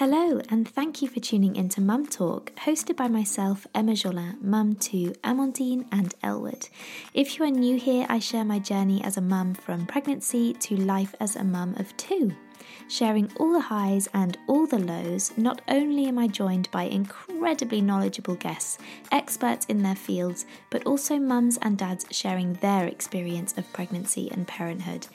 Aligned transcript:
Hello, 0.00 0.40
and 0.48 0.66
thank 0.66 1.02
you 1.02 1.08
for 1.08 1.20
tuning 1.20 1.56
into 1.56 1.82
Mum 1.82 2.06
Talk, 2.06 2.52
hosted 2.64 2.96
by 2.96 3.06
myself, 3.06 3.66
Emma 3.74 3.92
Jolin, 3.92 4.40
mum 4.40 4.76
to 4.76 5.12
Amandine 5.22 5.84
and 5.92 6.14
Elwood. 6.22 6.70
If 7.12 7.38
you 7.38 7.44
are 7.44 7.50
new 7.50 7.76
here, 7.76 8.06
I 8.08 8.18
share 8.18 8.46
my 8.46 8.60
journey 8.60 9.04
as 9.04 9.18
a 9.18 9.20
mum 9.20 9.52
from 9.52 9.84
pregnancy 9.84 10.54
to 10.54 10.74
life 10.74 11.14
as 11.20 11.36
a 11.36 11.44
mum 11.44 11.74
of 11.78 11.94
two. 11.98 12.32
Sharing 12.88 13.30
all 13.36 13.52
the 13.52 13.60
highs 13.60 14.08
and 14.14 14.38
all 14.46 14.66
the 14.66 14.78
lows, 14.78 15.36
not 15.36 15.60
only 15.68 16.06
am 16.06 16.18
I 16.18 16.28
joined 16.28 16.70
by 16.70 16.84
incredibly 16.84 17.82
knowledgeable 17.82 18.36
guests, 18.36 18.78
experts 19.12 19.66
in 19.66 19.82
their 19.82 19.94
fields, 19.94 20.46
but 20.70 20.86
also 20.86 21.18
mums 21.18 21.58
and 21.60 21.76
dads 21.76 22.06
sharing 22.10 22.54
their 22.54 22.86
experience 22.86 23.56
of 23.58 23.70
pregnancy 23.74 24.30
and 24.32 24.48
parenthood. 24.48 25.08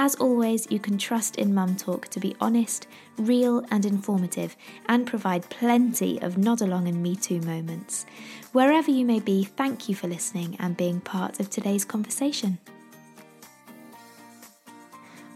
As 0.00 0.14
always, 0.14 0.70
you 0.70 0.78
can 0.78 0.96
trust 0.96 1.36
in 1.36 1.52
Mum 1.52 1.74
Talk 1.74 2.06
to 2.10 2.20
be 2.20 2.36
honest, 2.40 2.86
real, 3.18 3.64
and 3.68 3.84
informative, 3.84 4.56
and 4.86 5.04
provide 5.04 5.50
plenty 5.50 6.22
of 6.22 6.38
nod 6.38 6.60
along 6.60 6.86
and 6.86 7.02
me 7.02 7.16
too 7.16 7.40
moments. 7.40 8.06
Wherever 8.52 8.92
you 8.92 9.04
may 9.04 9.18
be, 9.18 9.42
thank 9.42 9.88
you 9.88 9.96
for 9.96 10.06
listening 10.06 10.56
and 10.60 10.76
being 10.76 11.00
part 11.00 11.40
of 11.40 11.50
today's 11.50 11.84
conversation. 11.84 12.58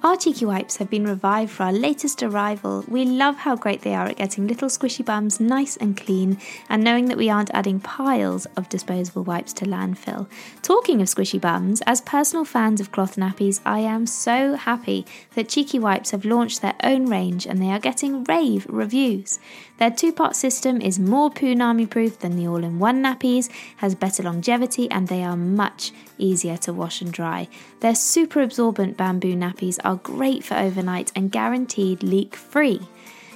Our 0.05 0.17
cheeky 0.17 0.45
wipes 0.45 0.79
have 0.79 0.91
been 0.91 1.05
revived 1.07 1.53
for 1.53 1.63
our 1.63 1.73
latest 1.73 2.25
arrival. 2.25 2.85
We 2.89 3.05
love 3.05 3.37
how 3.37 3.55
great 3.55 3.83
they 3.83 3.95
are 3.95 4.07
at 4.07 4.17
getting 4.17 4.49
little 4.49 4.67
squishy 4.69 5.05
bums 5.05 5.39
nice 5.39 5.77
and 5.77 5.97
clean 5.97 6.39
and 6.69 6.83
knowing 6.83 7.05
that 7.07 7.17
we 7.17 7.31
aren't 7.31 7.55
adding 7.55 7.79
piles 7.79 8.47
of 8.57 8.69
disposable 8.69 9.23
wipes 9.23 9.53
to 9.55 9.65
landfill. 9.65 10.27
Talking 10.61 11.01
of 11.01 11.07
squishy 11.07 11.41
bums, 11.41 11.83
as 11.83 12.01
personal 12.01 12.45
fans 12.45 12.81
of 12.81 12.91
cloth 12.91 13.15
nappies, 13.15 13.61
I 13.65 13.79
am 13.79 14.09
so 14.09 14.57
happy 14.57 15.07
that 15.37 15.49
Cheeky 15.49 15.79
Wipes 15.79 16.11
have 16.11 16.25
launched 16.25 16.63
their 16.63 16.75
own 16.83 17.07
range 17.07 17.47
and 17.47 17.63
they 17.63 17.71
are 17.71 17.79
getting 17.79 18.25
rave 18.25 18.67
reviews. 18.69 19.39
Their 19.79 19.93
two 19.93 20.13
part 20.13 20.35
system 20.35 20.81
is 20.81 20.99
more 20.99 21.31
Poonami 21.31 21.89
proof 21.89 22.19
than 22.19 22.37
the 22.37 22.49
all 22.49 22.65
in 22.65 22.81
one 22.81 23.03
nappies, 23.05 23.49
has 23.77 23.95
better 23.95 24.25
longevity, 24.25 24.91
and 24.91 25.09
they 25.09 25.23
are 25.23 25.37
much 25.37 25.93
easier 26.19 26.57
to 26.59 26.73
wash 26.73 27.01
and 27.01 27.13
dry. 27.13 27.49
Their 27.81 27.95
super 27.95 28.43
absorbent 28.43 28.97
bamboo 28.97 29.35
nappies 29.35 29.79
are 29.85 29.97
great 29.97 30.45
for 30.45 30.55
overnight 30.55 31.13
and 31.15 31.31
guaranteed 31.31 32.03
leak 32.03 32.37
free. 32.37 32.81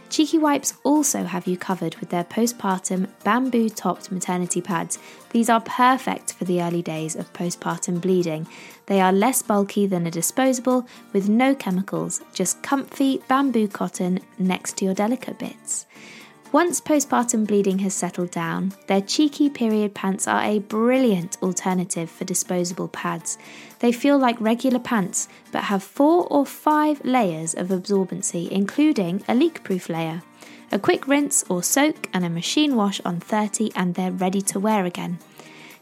Cheeky 0.09 0.39
Wipes 0.39 0.75
also 0.85 1.25
have 1.25 1.47
you 1.47 1.57
covered 1.57 1.97
with 1.97 2.11
their 2.11 2.25
postpartum 2.25 3.09
bamboo 3.25 3.69
topped 3.69 4.13
maternity 4.13 4.61
pads. 4.61 4.99
These 5.31 5.51
are 5.51 5.61
perfect 5.61 6.35
for 6.35 6.45
the 6.45 6.63
early 6.63 6.83
days 6.83 7.17
of 7.17 7.33
postpartum 7.33 8.01
bleeding. 8.01 8.47
They 8.87 9.01
are 9.01 9.13
less 9.13 9.43
bulky 9.43 9.87
than 9.87 10.07
a 10.07 10.11
disposable 10.11 10.87
with 11.13 11.29
no 11.29 11.55
chemicals, 11.55 12.23
just 12.33 12.63
comfy 12.63 13.21
bamboo 13.29 13.67
cotton 13.69 14.21
next 14.39 14.77
to 14.79 14.85
your 14.85 14.95
delicate 14.95 15.39
bits. 15.39 15.87
Once 16.57 16.81
postpartum 16.81 17.47
bleeding 17.47 17.81
has 17.81 17.93
settled 17.93 18.31
down, 18.31 18.73
their 18.87 19.03
cheeky 19.03 19.51
period 19.51 19.93
pants 19.93 20.27
are 20.27 20.43
a 20.43 20.59
brilliant 20.59 21.37
alternative 21.43 22.09
for 22.09 22.25
disposable 22.25 22.89
pads. 22.89 23.37
They 23.81 23.93
feel 23.93 24.17
like 24.17 24.41
regular 24.41 24.79
pants 24.79 25.29
but 25.53 25.65
have 25.65 25.83
four 25.83 26.27
or 26.29 26.47
five 26.47 27.05
layers 27.05 27.53
of 27.53 27.69
absorbency, 27.69 28.49
including 28.49 29.23
a 29.29 29.34
leak 29.34 29.65
proof 29.65 29.91
layer. 29.91 30.23
A 30.73 30.79
quick 30.79 31.07
rinse 31.07 31.45
or 31.51 31.62
soak 31.62 32.09
and 32.15 32.25
a 32.25 32.31
machine 32.31 32.75
wash 32.75 33.03
on 33.05 33.21
30, 33.21 33.73
and 33.77 33.95
they're 33.95 34.11
ready 34.11 34.41
to 34.41 34.59
wear 34.59 34.87
again. 34.87 35.19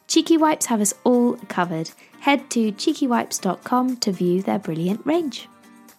Cheeky 0.08 0.36
Wipes 0.36 0.66
have 0.66 0.80
us 0.80 0.92
all 1.04 1.36
covered. 1.46 1.92
Head 2.22 2.50
to 2.50 2.72
cheekywipes.com 2.72 3.98
to 3.98 4.10
view 4.10 4.42
their 4.42 4.58
brilliant 4.58 5.06
range. 5.06 5.48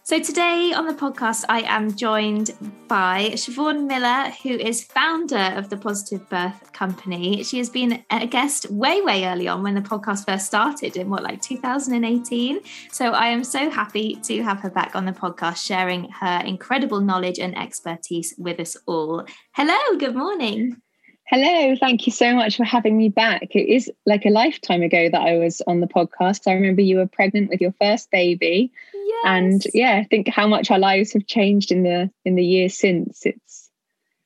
So 0.08 0.20
today 0.20 0.72
on 0.72 0.86
the 0.86 0.94
podcast, 0.94 1.46
I 1.50 1.62
am 1.62 1.96
joined 1.96 2.52
by 2.88 3.32
Siobhan 3.34 3.88
Miller, 3.88 4.30
who 4.44 4.52
is 4.52 4.84
founder 4.84 5.56
of 5.56 5.72
the 5.72 5.78
Positive 5.78 6.30
Birth 6.30 6.72
Company. 6.74 7.42
She 7.42 7.58
has 7.58 7.72
been 7.72 8.06
a 8.12 8.28
guest 8.28 8.70
way, 8.70 9.02
way 9.02 9.26
early 9.26 9.48
on 9.48 9.64
when 9.64 9.74
the 9.74 9.82
podcast 9.82 10.28
first 10.28 10.46
started 10.46 10.96
in 10.96 11.10
what, 11.10 11.24
like 11.24 11.42
2018. 11.42 12.60
So 12.92 13.14
I 13.14 13.30
am 13.30 13.44
so 13.44 13.68
happy 13.72 14.18
to 14.26 14.44
have 14.44 14.60
her 14.60 14.70
back 14.70 14.96
on 14.96 15.06
the 15.06 15.12
podcast, 15.12 15.66
sharing 15.66 16.08
her 16.12 16.44
incredible 16.46 17.02
knowledge 17.02 17.40
and 17.40 17.58
expertise 17.58 18.36
with 18.38 18.60
us 18.60 18.78
all. 18.86 19.26
Hello, 19.54 19.98
good 19.98 20.16
morning. 20.16 20.80
Hello, 21.28 21.76
thank 21.80 22.06
you 22.06 22.12
so 22.12 22.36
much 22.36 22.58
for 22.58 22.64
having 22.64 22.96
me 22.96 23.10
back. 23.10 23.56
It 23.56 23.68
is 23.68 23.92
like 24.06 24.28
a 24.28 24.30
lifetime 24.30 24.84
ago 24.84 25.10
that 25.10 25.22
I 25.22 25.40
was 25.40 25.64
on 25.66 25.80
the 25.80 25.88
podcast. 25.88 26.48
I 26.48 26.54
remember 26.54 26.84
you 26.84 26.98
were 26.98 27.08
pregnant 27.08 27.50
with 27.50 27.60
your 27.60 27.74
first 27.82 28.12
baby. 28.12 28.72
Yes. 29.06 29.24
And 29.26 29.64
yeah, 29.74 29.98
I 29.98 30.04
think 30.04 30.28
how 30.28 30.48
much 30.48 30.72
our 30.72 30.80
lives 30.80 31.14
have 31.14 31.28
changed 31.28 31.72
in 31.72 31.84
the 31.84 32.10
in 32.24 32.36
the 32.36 32.44
years 32.44 32.78
since. 32.78 33.26
It's 33.26 33.70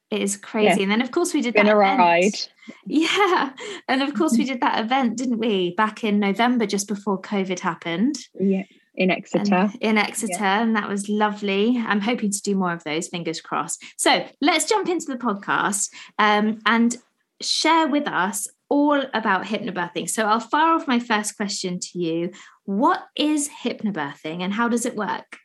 it 0.10 0.22
is 0.22 0.38
crazy. 0.38 0.78
Yeah. 0.78 0.84
And 0.84 0.92
then 0.92 1.02
of 1.02 1.12
course 1.12 1.34
we 1.34 1.42
did 1.42 1.54
been 1.54 1.66
that 1.66 1.76
a 1.76 1.80
event. 1.80 2.00
ride. 2.00 2.40
Yeah. 2.86 3.52
And 3.88 4.02
of 4.02 4.14
course 4.14 4.38
we 4.38 4.46
did 4.46 4.62
that 4.62 4.84
event, 4.84 5.18
didn't 5.18 5.40
we, 5.40 5.74
back 5.76 6.04
in 6.04 6.20
November 6.20 6.66
just 6.66 6.88
before 6.88 7.20
COVID 7.22 7.60
happened. 7.60 8.16
Yeah 8.40 8.64
in 9.00 9.10
Exeter. 9.10 9.56
And 9.56 9.76
in 9.80 9.98
Exeter, 9.98 10.34
yeah. 10.40 10.62
and 10.62 10.76
that 10.76 10.90
was 10.90 11.08
lovely. 11.08 11.78
I'm 11.78 12.02
hoping 12.02 12.32
to 12.32 12.42
do 12.42 12.54
more 12.54 12.74
of 12.74 12.84
those, 12.84 13.08
fingers 13.08 13.40
crossed. 13.40 13.82
So 13.98 14.28
let's 14.42 14.66
jump 14.66 14.90
into 14.90 15.06
the 15.06 15.16
podcast 15.16 15.90
um, 16.20 16.60
and 16.66 16.98
share 17.42 17.88
with 17.88 18.08
us 18.08 18.48
all 18.70 19.02
about 19.14 19.46
hypnobirthing. 19.46 20.10
So 20.10 20.26
I'll 20.26 20.40
fire 20.40 20.74
off 20.74 20.88
my 20.88 21.00
first 21.00 21.38
question 21.38 21.80
to 21.80 22.00
you. 22.00 22.32
What 22.70 23.08
is 23.16 23.50
hypnobirthing 23.50 24.44
and 24.44 24.54
how 24.54 24.70
does 24.70 24.86
it 24.86 24.96
work? 24.96 25.40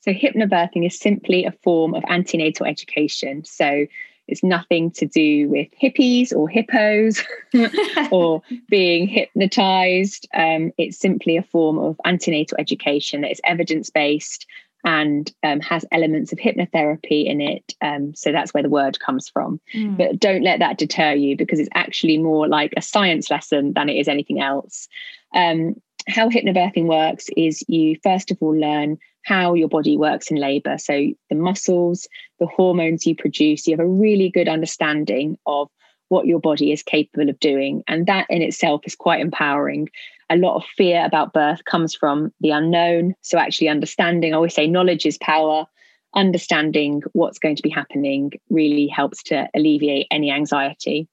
So, 0.00 0.12
hypnobirthing 0.12 0.84
is 0.84 1.00
simply 1.00 1.46
a 1.46 1.52
form 1.64 1.94
of 1.94 2.04
antenatal 2.06 2.66
education. 2.66 3.46
So, 3.46 3.86
it's 4.26 4.44
nothing 4.44 4.90
to 4.90 5.06
do 5.06 5.48
with 5.48 5.68
hippies 5.82 6.36
or 6.36 6.46
hippos 6.46 7.22
or 8.10 8.42
being 8.68 9.08
hypnotized. 9.08 10.28
Um, 10.34 10.70
it's 10.76 10.98
simply 10.98 11.38
a 11.38 11.42
form 11.42 11.78
of 11.78 11.98
antenatal 12.04 12.58
education 12.60 13.22
that 13.22 13.30
is 13.30 13.40
evidence 13.44 13.88
based 13.88 14.46
and 14.84 15.32
um, 15.42 15.60
has 15.60 15.86
elements 15.92 16.30
of 16.30 16.38
hypnotherapy 16.38 17.24
in 17.24 17.40
it. 17.40 17.74
Um, 17.80 18.14
so 18.14 18.32
that's 18.32 18.52
where 18.52 18.62
the 18.62 18.68
word 18.68 19.00
comes 19.00 19.30
from. 19.30 19.62
Mm. 19.74 19.96
But 19.96 20.20
don't 20.20 20.44
let 20.44 20.58
that 20.58 20.76
deter 20.76 21.14
you 21.14 21.38
because 21.38 21.58
it's 21.58 21.70
actually 21.74 22.18
more 22.18 22.46
like 22.48 22.74
a 22.76 22.82
science 22.82 23.30
lesson 23.30 23.72
than 23.72 23.88
it 23.88 23.94
is 23.94 24.08
anything 24.08 24.42
else. 24.42 24.88
Um, 25.34 25.80
how 26.08 26.28
hypnobirthing 26.28 26.86
works 26.86 27.26
is 27.36 27.62
you 27.68 27.96
first 28.02 28.30
of 28.30 28.38
all 28.40 28.56
learn 28.56 28.98
how 29.24 29.54
your 29.54 29.68
body 29.68 29.96
works 29.96 30.30
in 30.30 30.38
labor. 30.38 30.78
So 30.78 31.08
the 31.28 31.36
muscles, 31.36 32.08
the 32.40 32.46
hormones 32.46 33.06
you 33.06 33.14
produce, 33.14 33.66
you 33.66 33.74
have 33.74 33.84
a 33.84 33.86
really 33.86 34.30
good 34.30 34.48
understanding 34.48 35.36
of 35.46 35.68
what 36.08 36.26
your 36.26 36.40
body 36.40 36.72
is 36.72 36.82
capable 36.82 37.28
of 37.28 37.38
doing. 37.38 37.82
And 37.86 38.06
that 38.06 38.26
in 38.30 38.40
itself 38.40 38.82
is 38.84 38.96
quite 38.96 39.20
empowering. 39.20 39.90
A 40.30 40.36
lot 40.36 40.56
of 40.56 40.64
fear 40.76 41.04
about 41.04 41.34
birth 41.34 41.64
comes 41.66 41.94
from 41.94 42.32
the 42.40 42.50
unknown. 42.50 43.14
So, 43.20 43.38
actually, 43.38 43.68
understanding, 43.68 44.32
I 44.32 44.36
always 44.36 44.54
say 44.54 44.66
knowledge 44.66 45.04
is 45.04 45.18
power. 45.18 45.66
Understanding 46.14 47.02
what's 47.12 47.38
going 47.38 47.56
to 47.56 47.62
be 47.62 47.68
happening 47.68 48.32
really 48.48 48.86
helps 48.86 49.22
to 49.24 49.48
alleviate 49.54 50.06
any 50.10 50.30
anxiety. 50.30 51.06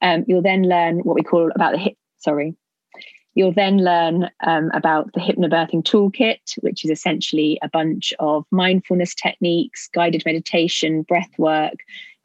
Um, 0.00 0.24
you'll 0.28 0.42
then 0.42 0.62
learn 0.62 1.00
what 1.00 1.16
we 1.16 1.22
call 1.22 1.50
about 1.52 1.72
the 1.72 1.78
hip, 1.78 1.94
sorry, 2.18 2.54
You'll 3.34 3.52
then 3.52 3.78
learn 3.78 4.30
um, 4.44 4.70
about 4.74 5.12
the 5.12 5.20
hypnobirthing 5.20 5.84
toolkit, 5.84 6.58
which 6.60 6.84
is 6.84 6.90
essentially 6.90 7.58
a 7.62 7.68
bunch 7.68 8.12
of 8.18 8.44
mindfulness 8.50 9.14
techniques, 9.14 9.88
guided 9.94 10.24
meditation, 10.26 11.02
breath 11.02 11.30
work, 11.38 11.76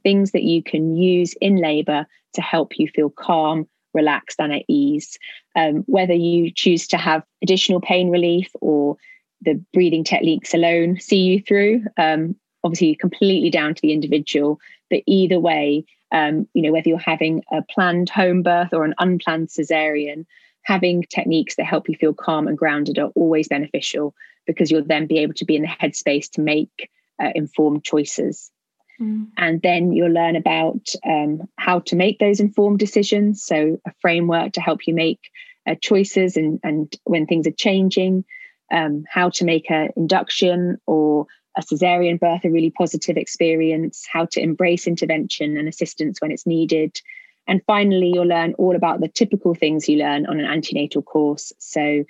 things 0.02 0.32
that 0.32 0.44
you 0.44 0.64
can 0.64 0.96
use 0.96 1.34
in 1.40 1.58
labor 1.58 2.08
to 2.34 2.42
help 2.42 2.80
you 2.80 2.88
feel 2.88 3.10
calm, 3.10 3.68
relaxed, 3.94 4.40
and 4.40 4.54
at 4.54 4.64
ease. 4.68 5.18
Um, 5.56 5.84
whether 5.86 6.14
you 6.14 6.52
choose 6.52 6.88
to 6.88 6.98
have 6.98 7.24
additional 7.44 7.80
pain 7.80 8.10
relief 8.10 8.50
or 8.60 8.98
the 9.42 9.62
breathing 9.74 10.04
techniques 10.04 10.54
alone 10.54 11.00
see 11.00 11.20
you 11.20 11.42
through, 11.42 11.84
um, 11.98 12.36
obviously 12.64 12.96
completely 12.96 13.50
down 13.50 13.76
to 13.76 13.82
the 13.82 13.94
individual. 13.94 14.60
But 14.90 15.04
either 15.06 15.40
way, 15.40 15.86
um, 16.12 16.48
you 16.54 16.62
know, 16.62 16.72
whether 16.72 16.90
you're 16.90 16.98
having 16.98 17.44
a 17.52 17.62
planned 17.64 18.10
home 18.10 18.44
birth 18.44 18.70
or 18.74 18.86
an 18.86 18.94
unplanned 19.00 19.50
cesarean, 19.50 20.26
having 20.64 21.04
techniques 21.04 21.56
that 21.56 21.66
help 21.66 21.90
you 21.90 21.96
feel 21.96 22.14
calm 22.14 22.48
and 22.48 22.58
grounded 22.58 22.98
are 22.98 23.12
always 23.16 23.48
beneficial 23.48 24.14
because 24.46 24.72
you'll 24.72 24.86
then 24.86 25.08
be 25.08 25.20
able 25.20 25.34
to 25.36 25.46
be 25.46 25.56
in 25.56 25.62
the 25.62 25.68
headspace 25.68 26.30
to 26.32 26.42
make 26.42 26.90
uh, 27.22 27.30
informed 27.36 27.84
choices. 27.84 28.52
Mm. 29.00 29.28
And 29.38 29.62
then 29.62 29.92
you'll 29.92 30.12
learn 30.12 30.36
about 30.36 30.88
um, 31.06 31.42
how 31.58 31.80
to 31.80 31.96
make 31.96 32.20
those 32.20 32.40
informed 32.40 32.80
decisions. 32.80 33.44
So, 33.44 33.80
a 33.86 33.92
framework 34.02 34.54
to 34.54 34.62
help 34.62 34.88
you 34.88 34.94
make 34.94 35.20
uh, 35.68 35.76
choices 35.82 36.38
and, 36.38 36.60
and 36.64 36.96
when 37.04 37.26
things 37.26 37.48
are 37.48 37.52
changing, 37.52 38.26
um, 38.72 39.04
how 39.10 39.30
to 39.32 39.46
make 39.46 39.70
an 39.72 39.90
induction 39.96 40.78
or 40.86 41.28
a 41.56 41.62
cesarean 41.62 42.20
birth 42.20 42.44
a 42.44 42.50
really 42.50 42.72
positive 42.72 43.18
experience, 43.18 44.06
how 44.12 44.26
to 44.26 44.42
embrace 44.42 44.88
intervention 44.88 45.58
and 45.58 45.68
assistance 45.68 46.20
when 46.20 46.32
it's 46.32 46.48
needed, 46.48 47.00
and 47.48 47.62
finally, 47.66 48.12
you'll 48.14 48.26
learn 48.28 48.54
all 48.54 48.76
about 48.76 49.02
the 49.02 49.08
typical 49.08 49.54
things 49.54 49.90
you 49.90 49.98
learn 49.98 50.26
on 50.26 50.40
an 50.40 50.46
antenatal 50.46 51.02
course. 51.02 51.52
So, 51.60 52.04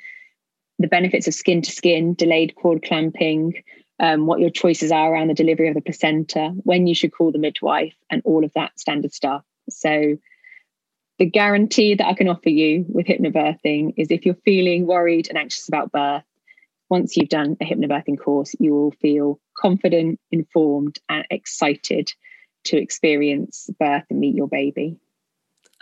the 0.79 0.87
benefits 0.87 1.27
of 1.27 1.33
skin 1.33 1.61
to 1.61 1.71
skin, 1.71 2.13
delayed 2.13 2.55
cord 2.55 2.83
clamping, 2.83 3.63
um, 3.99 4.25
what 4.25 4.39
your 4.39 4.49
choices 4.49 4.91
are 4.91 5.13
around 5.13 5.27
the 5.27 5.33
delivery 5.33 5.69
of 5.69 5.75
the 5.75 5.81
placenta, 5.81 6.49
when 6.63 6.87
you 6.87 6.95
should 6.95 7.13
call 7.13 7.31
the 7.31 7.39
midwife, 7.39 7.95
and 8.09 8.21
all 8.25 8.43
of 8.43 8.51
that 8.53 8.79
standard 8.79 9.13
stuff. 9.13 9.43
So, 9.69 10.17
the 11.19 11.25
guarantee 11.25 11.95
that 11.95 12.07
I 12.07 12.13
can 12.13 12.27
offer 12.27 12.49
you 12.49 12.85
with 12.89 13.07
hypnobirthing 13.07 13.93
is 13.97 14.11
if 14.11 14.25
you're 14.25 14.35
feeling 14.45 14.85
worried 14.85 15.29
and 15.29 15.37
anxious 15.37 15.67
about 15.67 15.91
birth, 15.91 16.23
once 16.89 17.15
you've 17.17 17.29
done 17.29 17.57
a 17.59 17.65
hypnobirthing 17.65 18.19
course, 18.19 18.55
you 18.59 18.73
will 18.73 18.91
feel 18.91 19.39
confident, 19.57 20.19
informed, 20.31 20.99
and 21.09 21.25
excited 21.31 22.11
to 22.65 22.77
experience 22.77 23.69
birth 23.79 24.03
and 24.09 24.19
meet 24.19 24.35
your 24.35 24.47
baby. 24.47 24.97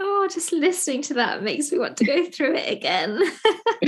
Oh, 0.04 0.28
just 0.32 0.52
listening 0.52 1.04
to 1.04 1.14
that 1.14 1.44
makes 1.44 1.72
me 1.72 1.78
want 1.78 1.96
to 1.98 2.06
go 2.06 2.26
through 2.26 2.56
it 2.56 2.72
again. 2.72 3.20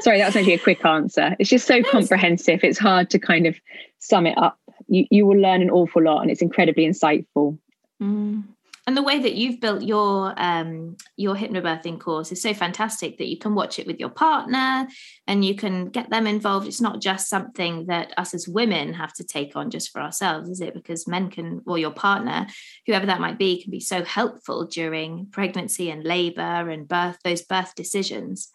Sorry, 0.00 0.18
that 0.18 0.26
was 0.26 0.36
only 0.36 0.54
a 0.54 0.58
quick 0.58 0.84
answer. 0.84 1.36
It's 1.38 1.48
just 1.48 1.68
so 1.68 1.82
comprehensive. 1.84 2.64
It's 2.64 2.78
hard 2.78 3.10
to 3.10 3.20
kind 3.20 3.46
of 3.46 3.56
sum 4.00 4.26
it 4.26 4.36
up. 4.36 4.58
You 4.88 5.06
you 5.10 5.24
will 5.24 5.38
learn 5.38 5.62
an 5.62 5.70
awful 5.70 6.02
lot, 6.02 6.22
and 6.22 6.30
it's 6.30 6.42
incredibly 6.42 6.84
insightful. 6.84 7.58
Mm 8.02 8.42
and 8.86 8.96
the 8.96 9.02
way 9.02 9.20
that 9.20 9.34
you've 9.34 9.60
built 9.60 9.82
your 9.82 10.34
um, 10.36 10.96
your 11.16 11.36
hypnobirthing 11.36 12.00
course 12.00 12.32
is 12.32 12.42
so 12.42 12.52
fantastic 12.52 13.18
that 13.18 13.28
you 13.28 13.38
can 13.38 13.54
watch 13.54 13.78
it 13.78 13.86
with 13.86 14.00
your 14.00 14.08
partner 14.08 14.88
and 15.28 15.44
you 15.44 15.54
can 15.54 15.88
get 15.90 16.10
them 16.10 16.26
involved. 16.26 16.66
It's 16.66 16.80
not 16.80 17.00
just 17.00 17.28
something 17.28 17.86
that 17.86 18.12
us 18.16 18.34
as 18.34 18.48
women 18.48 18.94
have 18.94 19.12
to 19.14 19.24
take 19.24 19.54
on 19.54 19.70
just 19.70 19.92
for 19.92 20.00
ourselves 20.00 20.48
is 20.48 20.60
it? 20.60 20.74
Because 20.74 21.06
men 21.06 21.30
can 21.30 21.62
or 21.64 21.78
your 21.78 21.92
partner 21.92 22.46
whoever 22.86 23.06
that 23.06 23.20
might 23.20 23.38
be 23.38 23.62
can 23.62 23.70
be 23.70 23.80
so 23.80 24.02
helpful 24.04 24.66
during 24.66 25.26
pregnancy 25.26 25.88
and 25.88 26.02
labor 26.02 26.40
and 26.68 26.88
birth 26.88 27.18
those 27.22 27.42
birth 27.42 27.76
decisions. 27.76 28.50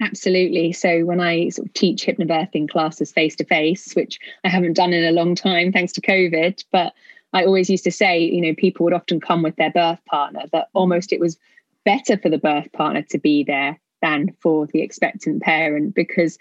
Absolutely. 0.00 0.72
So 0.72 1.04
when 1.04 1.20
I 1.20 1.48
sort 1.48 1.66
of 1.66 1.74
teach 1.74 2.06
hypnobirthing 2.06 2.68
classes 2.68 3.12
face 3.12 3.36
to 3.36 3.44
face, 3.44 3.92
which 3.94 4.20
I 4.44 4.48
haven't 4.48 4.74
done 4.74 4.92
in 4.92 5.04
a 5.04 5.12
long 5.12 5.34
time 5.34 5.72
thanks 5.72 5.92
to 5.94 6.00
COVID, 6.00 6.64
but 6.70 6.92
I 7.32 7.44
always 7.44 7.70
used 7.70 7.84
to 7.84 7.92
say, 7.92 8.20
you 8.20 8.40
know, 8.40 8.54
people 8.54 8.84
would 8.84 8.92
often 8.92 9.20
come 9.20 9.42
with 9.42 9.56
their 9.56 9.70
birth 9.70 10.04
partner, 10.06 10.42
that 10.52 10.68
almost 10.74 11.12
it 11.12 11.20
was 11.20 11.38
better 11.84 12.16
for 12.18 12.28
the 12.28 12.38
birth 12.38 12.70
partner 12.72 13.02
to 13.10 13.18
be 13.18 13.42
there 13.42 13.80
than 14.02 14.34
for 14.40 14.66
the 14.66 14.82
expectant 14.82 15.42
parent 15.42 15.94
because 15.94 16.38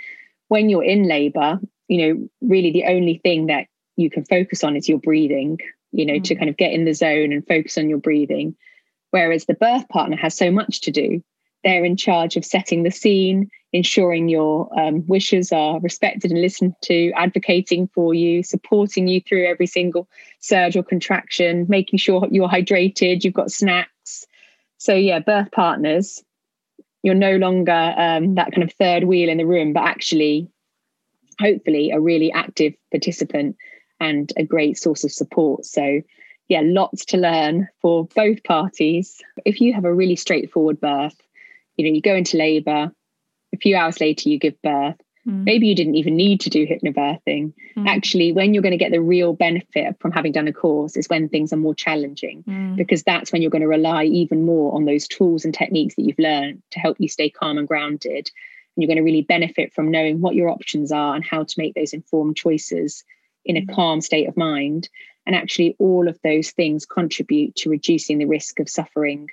when 0.49 0.69
you're 0.69 0.83
in 0.83 1.03
labor, 1.03 1.59
you 1.88 1.97
know, 1.97 2.29
really 2.41 2.71
the 2.71 2.85
only 2.85 3.19
thing 3.23 3.47
that 3.47 3.67
you 3.95 4.09
can 4.09 4.25
focus 4.25 4.63
on 4.63 4.75
is 4.75 4.89
your 4.89 4.97
breathing, 4.97 5.59
you 5.91 6.05
know, 6.05 6.15
mm. 6.15 6.23
to 6.23 6.35
kind 6.35 6.49
of 6.49 6.57
get 6.57 6.73
in 6.73 6.85
the 6.85 6.93
zone 6.93 7.31
and 7.31 7.47
focus 7.47 7.77
on 7.77 7.88
your 7.88 7.99
breathing. 7.99 8.55
Whereas 9.11 9.45
the 9.45 9.53
birth 9.53 9.88
partner 9.89 10.17
has 10.17 10.35
so 10.35 10.51
much 10.51 10.81
to 10.81 10.91
do. 10.91 11.23
They're 11.63 11.86
in 11.86 11.98
charge 11.98 12.38
of 12.38 12.46
setting 12.46 12.84
the 12.84 12.92
scene, 12.92 13.50
ensuring 13.74 14.30
your 14.30 14.68
um, 14.80 15.06
wishes 15.08 15.52
are 15.52 15.80
respected 15.80 16.31
and 16.31 16.42
listened 16.42 16.75
to, 16.84 17.12
advocating 17.16 17.88
for 17.94 18.13
you, 18.13 18.44
supporting 18.44 19.08
you 19.08 19.22
through 19.22 19.48
every 19.48 19.68
single 19.68 20.08
surge 20.40 20.75
or 20.75 20.84
contraction, 20.84 21.66
making 21.69 22.00
sure 22.00 22.28
you're 22.31 22.50
hydrated, 22.50 23.24
you've 23.24 23.34
got 23.34 23.52
snacks. 23.52 24.25
So, 24.78 24.96
yeah, 24.96 25.19
birth 25.19 25.52
partners, 25.52 26.24
you're 27.04 27.16
no 27.16 27.38
longer 27.38 27.94
um, 27.98 28.36
that 28.36 28.52
kind 28.52 28.63
of 28.63 28.74
third 28.74 29.04
wheel 29.04 29.30
in 29.30 29.38
the 29.38 29.46
room, 29.46 29.74
but 29.74 29.84
actually, 29.84 30.50
hopefully, 31.40 31.92
a 31.92 32.00
really 32.00 32.31
active 32.31 32.74
participant 32.92 33.56
and 34.00 34.34
a 34.36 34.44
great 34.44 34.78
source 34.78 35.04
of 35.04 35.12
support. 35.12 35.66
So, 35.66 36.02
yeah, 36.48 36.62
lots 36.63 37.06
to 37.06 37.18
learn 37.18 37.69
for 37.81 38.08
both 38.16 38.44
parties. 38.44 39.22
If 39.46 39.62
you 39.62 39.74
have 39.74 39.86
a 39.86 39.94
really 39.94 40.16
straightforward 40.16 40.81
birth, 40.81 41.16
you 41.81 41.89
know, 41.92 41.95
you 41.95 42.01
go 42.01 42.16
into 42.16 42.38
labor, 42.38 42.92
a 43.54 43.57
few 43.57 43.75
hours 43.75 44.00
later 44.00 44.30
you 44.30 44.39
give 44.39 44.62
birth 44.62 44.95
mm. 45.28 45.44
maybe 45.44 45.68
you 45.68 45.75
didn't 45.75 45.95
even 45.95 46.16
need 46.16 46.39
to 46.42 46.50
do 46.50 46.66
hypnobirthing 46.66 47.54
mm. 47.78 47.88
actually 47.88 48.31
when 48.31 48.54
you're 48.54 48.63
going 48.63 48.72
to 48.72 48.78
get 48.78 48.92
the 48.92 49.01
real 49.01 49.33
benefit 49.33 49.95
from 50.00 50.12
having 50.12 50.31
done 50.31 50.48
a 50.48 50.54
course 50.54 50.95
is 50.95 51.07
when 51.07 51.30
things 51.30 51.51
are 51.54 51.57
more 51.57 51.75
challenging 51.75 52.44
mm. 52.44 52.75
because 52.75 53.04
that's 53.04 53.31
when 53.31 53.42
you're 53.42 53.51
going 53.51 53.62
to 53.62 53.68
rely 53.68 54.04
even 54.06 54.45
more 54.45 54.74
on 54.75 54.86
those 54.86 55.07
tools 55.07 55.45
and 55.45 55.54
techniques 55.54 55.95
that 55.95 56.04
you've 56.04 56.19
learned 56.19 56.62
to 56.72 56.80
help 56.80 56.98
you 57.00 57.07
stay 57.07 57.30
calm 57.30 57.57
and 57.57 57.68
grounded 57.68 58.30
and 58.75 58.84
you're 58.84 58.88
going 58.88 58.98
to 58.98 59.04
really 59.04 59.22
benefit 59.22 59.74
from 59.74 59.92
knowing 59.92 60.22
what 60.22 60.36
your 60.36 60.50
options 60.50 60.92
are 60.92 61.16
and 61.16 61.25
how 61.25 61.44
to 61.44 61.56
make 61.57 61.74
those 61.74 61.94
informed 61.94 62.38
choices 62.38 63.04
in 63.45 63.57
a 63.57 63.62
mm. 63.62 63.75
calm 63.75 64.01
state 64.01 64.27
of 64.27 64.38
mind 64.38 64.89
and 65.25 65.36
actually 65.36 65.75
all 65.77 66.07
of 66.07 66.18
those 66.24 66.51
things 66.51 66.86
contribute 66.86 67.56
to 67.56 67.69
reducing 67.69 68.18
the 68.18 68.25
risk 68.25 68.60
of 68.60 68.69
suffering 68.69 69.27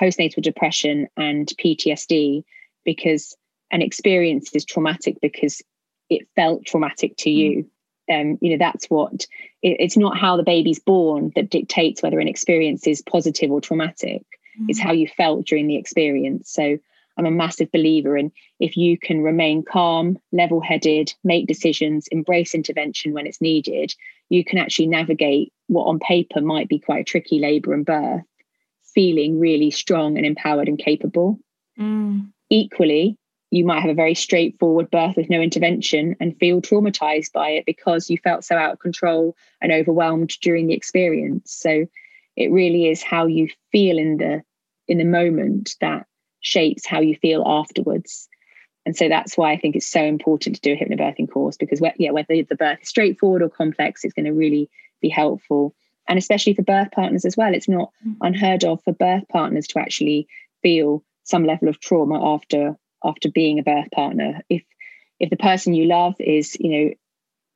postnatal 0.00 0.42
depression 0.42 1.08
and 1.16 1.46
PTSD 1.58 2.44
because 2.84 3.36
an 3.70 3.82
experience 3.82 4.50
is 4.54 4.64
traumatic 4.64 5.18
because 5.20 5.62
it 6.10 6.28
felt 6.36 6.64
traumatic 6.64 7.16
to 7.18 7.30
you. 7.30 7.70
Um, 8.12 8.38
you 8.42 8.50
know, 8.50 8.58
that's 8.58 8.86
what 8.86 9.26
it, 9.62 9.76
it's 9.80 9.96
not 9.96 10.18
how 10.18 10.36
the 10.36 10.42
baby's 10.42 10.78
born 10.78 11.32
that 11.36 11.50
dictates 11.50 12.02
whether 12.02 12.20
an 12.20 12.28
experience 12.28 12.86
is 12.86 13.02
positive 13.02 13.50
or 13.50 13.60
traumatic. 13.60 14.22
Mm. 14.60 14.66
It's 14.68 14.80
how 14.80 14.92
you 14.92 15.08
felt 15.08 15.46
during 15.46 15.66
the 15.66 15.76
experience. 15.76 16.50
So 16.52 16.78
I'm 17.16 17.26
a 17.26 17.30
massive 17.30 17.70
believer 17.72 18.16
in 18.16 18.32
if 18.60 18.76
you 18.76 18.98
can 18.98 19.22
remain 19.22 19.64
calm, 19.64 20.18
level 20.32 20.60
headed, 20.60 21.14
make 21.22 21.46
decisions, 21.46 22.06
embrace 22.08 22.54
intervention 22.54 23.12
when 23.12 23.26
it's 23.26 23.40
needed, 23.40 23.94
you 24.28 24.44
can 24.44 24.58
actually 24.58 24.88
navigate 24.88 25.52
what 25.68 25.84
on 25.84 25.98
paper 25.98 26.40
might 26.40 26.68
be 26.68 26.78
quite 26.78 27.00
a 27.00 27.04
tricky 27.04 27.38
labour 27.38 27.72
and 27.72 27.86
birth, 27.86 28.24
feeling 28.94 29.40
really 29.40 29.70
strong 29.70 30.16
and 30.16 30.26
empowered 30.26 30.68
and 30.68 30.78
capable. 30.78 31.38
Mm. 31.78 32.32
Equally, 32.50 33.18
you 33.54 33.64
might 33.64 33.80
have 33.80 33.90
a 33.90 33.94
very 33.94 34.14
straightforward 34.14 34.90
birth 34.90 35.16
with 35.16 35.30
no 35.30 35.40
intervention 35.40 36.16
and 36.18 36.36
feel 36.38 36.60
traumatized 36.60 37.32
by 37.32 37.50
it 37.50 37.64
because 37.64 38.10
you 38.10 38.18
felt 38.18 38.44
so 38.44 38.56
out 38.56 38.72
of 38.72 38.80
control 38.80 39.36
and 39.60 39.70
overwhelmed 39.70 40.30
during 40.42 40.66
the 40.66 40.74
experience 40.74 41.52
so 41.52 41.86
it 42.36 42.50
really 42.50 42.88
is 42.88 43.00
how 43.00 43.26
you 43.26 43.48
feel 43.70 43.96
in 43.96 44.16
the 44.16 44.42
in 44.88 44.98
the 44.98 45.04
moment 45.04 45.76
that 45.80 46.06
shapes 46.40 46.84
how 46.84 47.00
you 47.00 47.14
feel 47.14 47.44
afterwards 47.46 48.28
and 48.84 48.96
so 48.96 49.08
that's 49.08 49.36
why 49.36 49.52
i 49.52 49.56
think 49.56 49.76
it's 49.76 49.86
so 49.86 50.02
important 50.02 50.56
to 50.56 50.62
do 50.62 50.72
a 50.72 50.76
hypnobirthing 50.76 51.30
course 51.30 51.56
because 51.56 51.80
yeah 51.96 52.10
whether 52.10 52.34
the 52.34 52.56
birth 52.56 52.80
is 52.82 52.88
straightforward 52.88 53.40
or 53.40 53.48
complex 53.48 54.04
it's 54.04 54.14
going 54.14 54.26
to 54.26 54.32
really 54.32 54.68
be 55.00 55.08
helpful 55.08 55.74
and 56.08 56.18
especially 56.18 56.54
for 56.54 56.62
birth 56.62 56.90
partners 56.90 57.24
as 57.24 57.36
well 57.36 57.54
it's 57.54 57.68
not 57.68 57.90
mm. 58.06 58.16
unheard 58.20 58.64
of 58.64 58.82
for 58.84 58.92
birth 58.92 59.24
partners 59.28 59.66
to 59.66 59.78
actually 59.78 60.26
feel 60.62 61.04
some 61.24 61.44
level 61.44 61.68
of 61.68 61.80
trauma 61.80 62.34
after 62.34 62.76
after 63.04 63.30
being 63.30 63.58
a 63.58 63.62
birth 63.62 63.90
partner. 63.90 64.40
If 64.48 64.62
if 65.18 65.30
the 65.30 65.36
person 65.36 65.74
you 65.74 65.86
love 65.86 66.14
is 66.20 66.56
you 66.60 66.70
know 66.70 66.94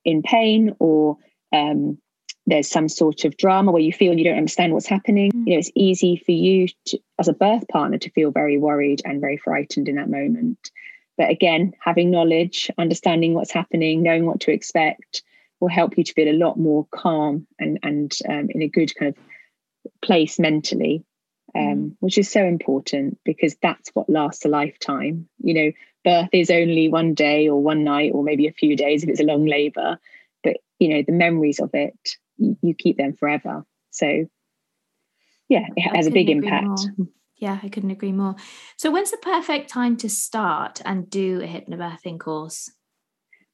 in 0.05 0.23
pain 0.23 0.75
or 0.79 1.19
um, 1.53 1.99
there's 2.47 2.69
some 2.69 2.89
sort 2.89 3.25
of 3.25 3.37
drama 3.37 3.73
where 3.73 3.83
you 3.83 3.93
feel 3.93 4.17
you 4.17 4.25
don't 4.25 4.39
understand 4.39 4.73
what's 4.73 4.87
happening 4.87 5.31
you 5.47 5.55
know 5.55 5.59
it's 5.59 5.73
easy 5.75 6.17
for 6.25 6.33
you 6.33 6.69
to, 6.87 6.99
as 7.19 7.29
a 7.29 7.33
birth 7.35 7.67
partner 7.69 7.99
to 7.99 8.11
feel 8.11 8.31
very 8.31 8.59
worried 8.59 9.03
and 9.05 9.21
very 9.21 9.37
frightened 9.37 9.89
in 9.89 9.97
that 9.97 10.11
moment. 10.11 10.71
But 11.17 11.31
again 11.31 11.73
having 11.81 12.11
knowledge 12.11 12.71
understanding 12.79 13.35
what's 13.35 13.53
happening 13.53 14.03
knowing 14.03 14.27
what 14.27 14.41
to 14.41 14.53
expect 14.53 15.23
will 15.61 15.69
help 15.69 15.99
you 15.99 16.05
to 16.05 16.13
feel 16.13 16.29
a 16.29 16.37
lot 16.37 16.59
more 16.59 16.87
calm 16.93 17.47
and 17.59 17.79
and 17.83 18.17
um, 18.29 18.49
in 18.51 18.63
a 18.63 18.69
good 18.69 18.95
kind 18.95 19.15
of 19.15 19.93
place 20.03 20.39
mentally 20.39 21.05
um, 21.55 21.63
mm. 21.63 21.97
which 22.01 22.19
is 22.19 22.31
so 22.31 22.45
important 22.45 23.19
because 23.25 23.57
that's 23.63 23.91
what 23.95 24.09
lasts 24.09 24.45
a 24.45 24.49
lifetime. 24.49 25.29
You 25.39 25.55
know, 25.55 25.73
birth 26.05 26.29
is 26.33 26.51
only 26.51 26.89
one 26.89 27.15
day 27.15 27.49
or 27.49 27.63
one 27.63 27.85
night 27.85 28.13
or 28.15 28.23
maybe 28.23 28.47
a 28.47 28.53
few 28.53 28.77
days 28.77 29.03
if 29.03 29.09
it's 29.09 29.21
a 29.21 29.25
long 29.25 29.47
labor, 29.47 29.99
but 30.43 30.59
you 30.79 30.89
know, 30.89 31.03
the 31.07 31.13
memories 31.13 31.61
of 31.61 31.71
it, 31.75 31.99
you, 32.37 32.57
you 32.63 32.75
keep 32.75 32.97
them 32.97 33.15
forever. 33.15 33.65
So, 33.91 34.27
yeah, 35.49 35.67
it 35.77 35.97
has 35.97 36.07
a 36.07 36.11
big 36.11 36.31
impact. 36.31 36.67
More. 36.67 37.09
Yeah, 37.37 37.59
I 37.63 37.69
couldn't 37.69 37.91
agree 37.91 38.13
more. 38.13 38.37
So, 38.77 38.91
when's 38.91 39.11
the 39.11 39.17
perfect 39.17 39.71
time 39.71 39.97
to 39.99 40.09
start 40.09 40.83
and 40.85 41.09
do 41.09 41.41
a 41.41 41.47
hypnobirthing 41.47 42.19
course? 42.19 42.71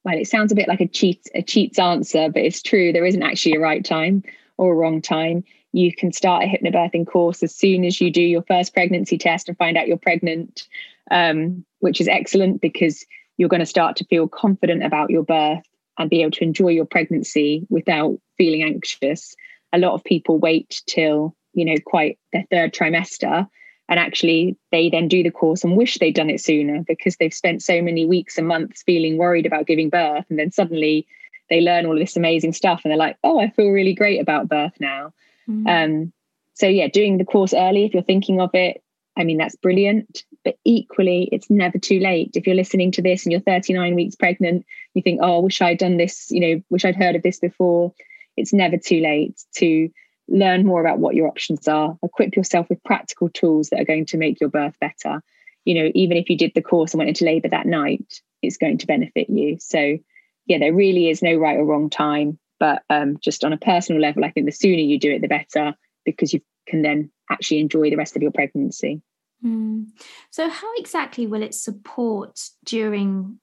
Well, 0.04 0.18
it 0.18 0.28
sounds 0.28 0.52
a 0.52 0.54
bit 0.54 0.68
like 0.68 0.80
a 0.80 0.88
cheat 0.88 1.26
a 1.34 1.42
cheat's 1.42 1.78
answer, 1.78 2.28
but 2.28 2.42
it's 2.42 2.62
true. 2.62 2.92
There 2.92 3.06
isn't 3.06 3.22
actually 3.22 3.54
a 3.54 3.60
right 3.60 3.84
time 3.84 4.22
or 4.58 4.72
a 4.72 4.76
wrong 4.76 5.00
time 5.02 5.44
you 5.74 5.92
can 5.92 6.12
start 6.12 6.44
a 6.44 6.46
hypnobirthing 6.46 7.04
course 7.04 7.42
as 7.42 7.52
soon 7.52 7.84
as 7.84 8.00
you 8.00 8.08
do 8.08 8.22
your 8.22 8.42
first 8.42 8.72
pregnancy 8.72 9.18
test 9.18 9.48
and 9.48 9.58
find 9.58 9.76
out 9.76 9.88
you're 9.88 9.96
pregnant, 9.96 10.68
um, 11.10 11.64
which 11.80 12.00
is 12.00 12.06
excellent 12.06 12.60
because 12.60 13.04
you're 13.36 13.48
going 13.48 13.58
to 13.58 13.66
start 13.66 13.96
to 13.96 14.04
feel 14.04 14.28
confident 14.28 14.84
about 14.84 15.10
your 15.10 15.24
birth 15.24 15.64
and 15.98 16.08
be 16.08 16.22
able 16.22 16.30
to 16.30 16.44
enjoy 16.44 16.68
your 16.68 16.84
pregnancy 16.84 17.66
without 17.70 18.16
feeling 18.38 18.62
anxious. 18.62 19.34
A 19.72 19.78
lot 19.78 19.94
of 19.94 20.04
people 20.04 20.38
wait 20.38 20.80
till, 20.86 21.34
you 21.54 21.64
know, 21.64 21.74
quite 21.84 22.20
their 22.32 22.44
third 22.52 22.72
trimester 22.72 23.48
and 23.88 24.00
actually 24.00 24.56
they 24.72 24.88
then 24.88 25.08
do 25.08 25.22
the 25.22 25.30
course 25.30 25.64
and 25.64 25.76
wish 25.76 25.98
they'd 25.98 26.14
done 26.14 26.30
it 26.30 26.40
sooner 26.40 26.82
because 26.86 27.16
they've 27.16 27.34
spent 27.34 27.62
so 27.62 27.82
many 27.82 28.06
weeks 28.06 28.38
and 28.38 28.48
months 28.48 28.82
feeling 28.82 29.18
worried 29.18 29.46
about 29.46 29.66
giving 29.66 29.90
birth 29.90 30.24
and 30.30 30.38
then 30.38 30.50
suddenly 30.50 31.06
they 31.50 31.60
learn 31.60 31.84
all 31.84 31.92
of 31.92 31.98
this 31.98 32.16
amazing 32.16 32.52
stuff 32.52 32.80
and 32.82 32.90
they're 32.90 32.98
like 32.98 33.18
oh 33.24 33.38
i 33.38 33.50
feel 33.50 33.68
really 33.68 33.94
great 33.94 34.20
about 34.20 34.48
birth 34.48 34.74
now 34.80 35.12
Mm-hmm. 35.48 35.66
Um, 35.66 36.12
so 36.54 36.66
yeah, 36.66 36.88
doing 36.88 37.18
the 37.18 37.24
course 37.24 37.52
early 37.52 37.84
if 37.84 37.94
you're 37.94 38.02
thinking 38.02 38.40
of 38.40 38.50
it, 38.54 38.82
I 39.16 39.24
mean 39.24 39.38
that's 39.38 39.56
brilliant. 39.56 40.24
But 40.44 40.58
equally, 40.64 41.28
it's 41.32 41.48
never 41.48 41.78
too 41.78 42.00
late. 42.00 42.32
If 42.34 42.46
you're 42.46 42.56
listening 42.56 42.92
to 42.92 43.02
this 43.02 43.24
and 43.24 43.32
you're 43.32 43.40
39 43.40 43.94
weeks 43.94 44.14
pregnant, 44.14 44.66
you 44.92 45.02
think, 45.02 45.20
oh, 45.22 45.38
I 45.38 45.40
wish 45.40 45.62
I'd 45.62 45.78
done 45.78 45.96
this, 45.96 46.30
you 46.30 46.40
know, 46.40 46.62
wish 46.70 46.84
I'd 46.84 46.96
heard 46.96 47.16
of 47.16 47.22
this 47.22 47.40
before. 47.40 47.94
It's 48.36 48.52
never 48.52 48.76
too 48.76 49.00
late 49.00 49.42
to 49.56 49.88
learn 50.28 50.66
more 50.66 50.80
about 50.80 50.98
what 50.98 51.14
your 51.14 51.28
options 51.28 51.68
are, 51.68 51.96
equip 52.02 52.36
yourself 52.36 52.68
with 52.68 52.82
practical 52.84 53.28
tools 53.28 53.70
that 53.70 53.80
are 53.80 53.84
going 53.84 54.06
to 54.06 54.16
make 54.16 54.40
your 54.40 54.50
birth 54.50 54.78
better. 54.80 55.22
You 55.64 55.74
know, 55.74 55.90
even 55.94 56.16
if 56.16 56.28
you 56.28 56.36
did 56.36 56.52
the 56.54 56.62
course 56.62 56.92
and 56.92 56.98
went 56.98 57.08
into 57.08 57.24
labor 57.24 57.48
that 57.48 57.66
night, 57.66 58.20
it's 58.42 58.56
going 58.56 58.78
to 58.78 58.86
benefit 58.86 59.28
you. 59.30 59.58
So, 59.60 59.98
yeah, 60.46 60.58
there 60.58 60.74
really 60.74 61.08
is 61.08 61.22
no 61.22 61.36
right 61.36 61.58
or 61.58 61.64
wrong 61.64 61.90
time. 61.90 62.38
But 62.60 62.82
um, 62.88 63.16
just 63.20 63.44
on 63.44 63.52
a 63.52 63.58
personal 63.58 64.00
level, 64.00 64.24
I 64.24 64.30
think 64.30 64.46
the 64.46 64.52
sooner 64.52 64.80
you 64.80 64.98
do 64.98 65.12
it, 65.12 65.22
the 65.22 65.28
better 65.28 65.74
because 66.04 66.32
you 66.32 66.40
can 66.66 66.82
then 66.82 67.10
actually 67.30 67.60
enjoy 67.60 67.90
the 67.90 67.96
rest 67.96 68.16
of 68.16 68.22
your 68.22 68.30
pregnancy. 68.30 69.02
Mm. 69.44 69.88
So, 70.30 70.48
how 70.48 70.70
exactly 70.76 71.26
will 71.26 71.42
it 71.42 71.54
support 71.54 72.40
during 72.64 73.38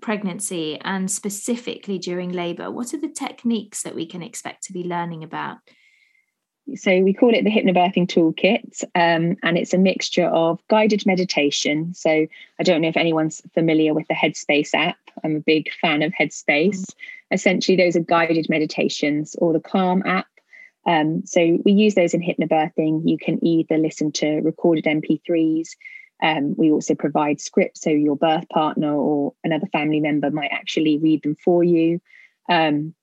pregnancy 0.00 0.78
and 0.80 1.10
specifically 1.10 1.98
during 1.98 2.30
labour? 2.30 2.70
What 2.70 2.94
are 2.94 3.00
the 3.00 3.08
techniques 3.08 3.82
that 3.82 3.94
we 3.94 4.06
can 4.06 4.22
expect 4.22 4.64
to 4.64 4.72
be 4.72 4.84
learning 4.84 5.24
about? 5.24 5.58
So, 6.74 7.00
we 7.00 7.14
call 7.14 7.32
it 7.32 7.44
the 7.44 7.50
Hypnobirthing 7.50 8.08
Toolkit, 8.08 8.82
um, 8.96 9.36
and 9.44 9.56
it's 9.56 9.72
a 9.72 9.78
mixture 9.78 10.26
of 10.26 10.60
guided 10.68 11.06
meditation. 11.06 11.94
So, 11.94 12.26
I 12.58 12.62
don't 12.64 12.80
know 12.80 12.88
if 12.88 12.96
anyone's 12.96 13.40
familiar 13.54 13.94
with 13.94 14.08
the 14.08 14.14
Headspace 14.14 14.74
app. 14.74 14.98
I'm 15.22 15.36
a 15.36 15.40
big 15.40 15.72
fan 15.80 16.02
of 16.02 16.12
Headspace. 16.12 16.80
Mm. 16.80 16.94
Essentially, 17.30 17.76
those 17.76 17.94
are 17.94 18.00
guided 18.00 18.48
meditations, 18.48 19.36
or 19.38 19.52
the 19.52 19.60
Calm 19.60 20.02
app 20.06 20.26
um, 20.86 21.22
so 21.26 21.58
we 21.64 21.72
use 21.72 21.94
those 21.94 22.14
in 22.14 22.22
hypnobirthing. 22.22 23.02
You 23.04 23.18
can 23.18 23.44
either 23.44 23.76
listen 23.76 24.12
to 24.12 24.40
recorded 24.40 24.84
MP3s. 24.84 25.70
Um, 26.22 26.54
we 26.56 26.70
also 26.70 26.94
provide 26.94 27.40
scripts, 27.40 27.82
so 27.82 27.90
your 27.90 28.16
birth 28.16 28.48
partner 28.48 28.94
or 28.94 29.34
another 29.44 29.66
family 29.66 30.00
member 30.00 30.30
might 30.30 30.50
actually 30.50 30.98
read 30.98 31.22
them 31.22 31.36
for 31.44 31.62
you. 31.62 32.00
Um, 32.48 32.94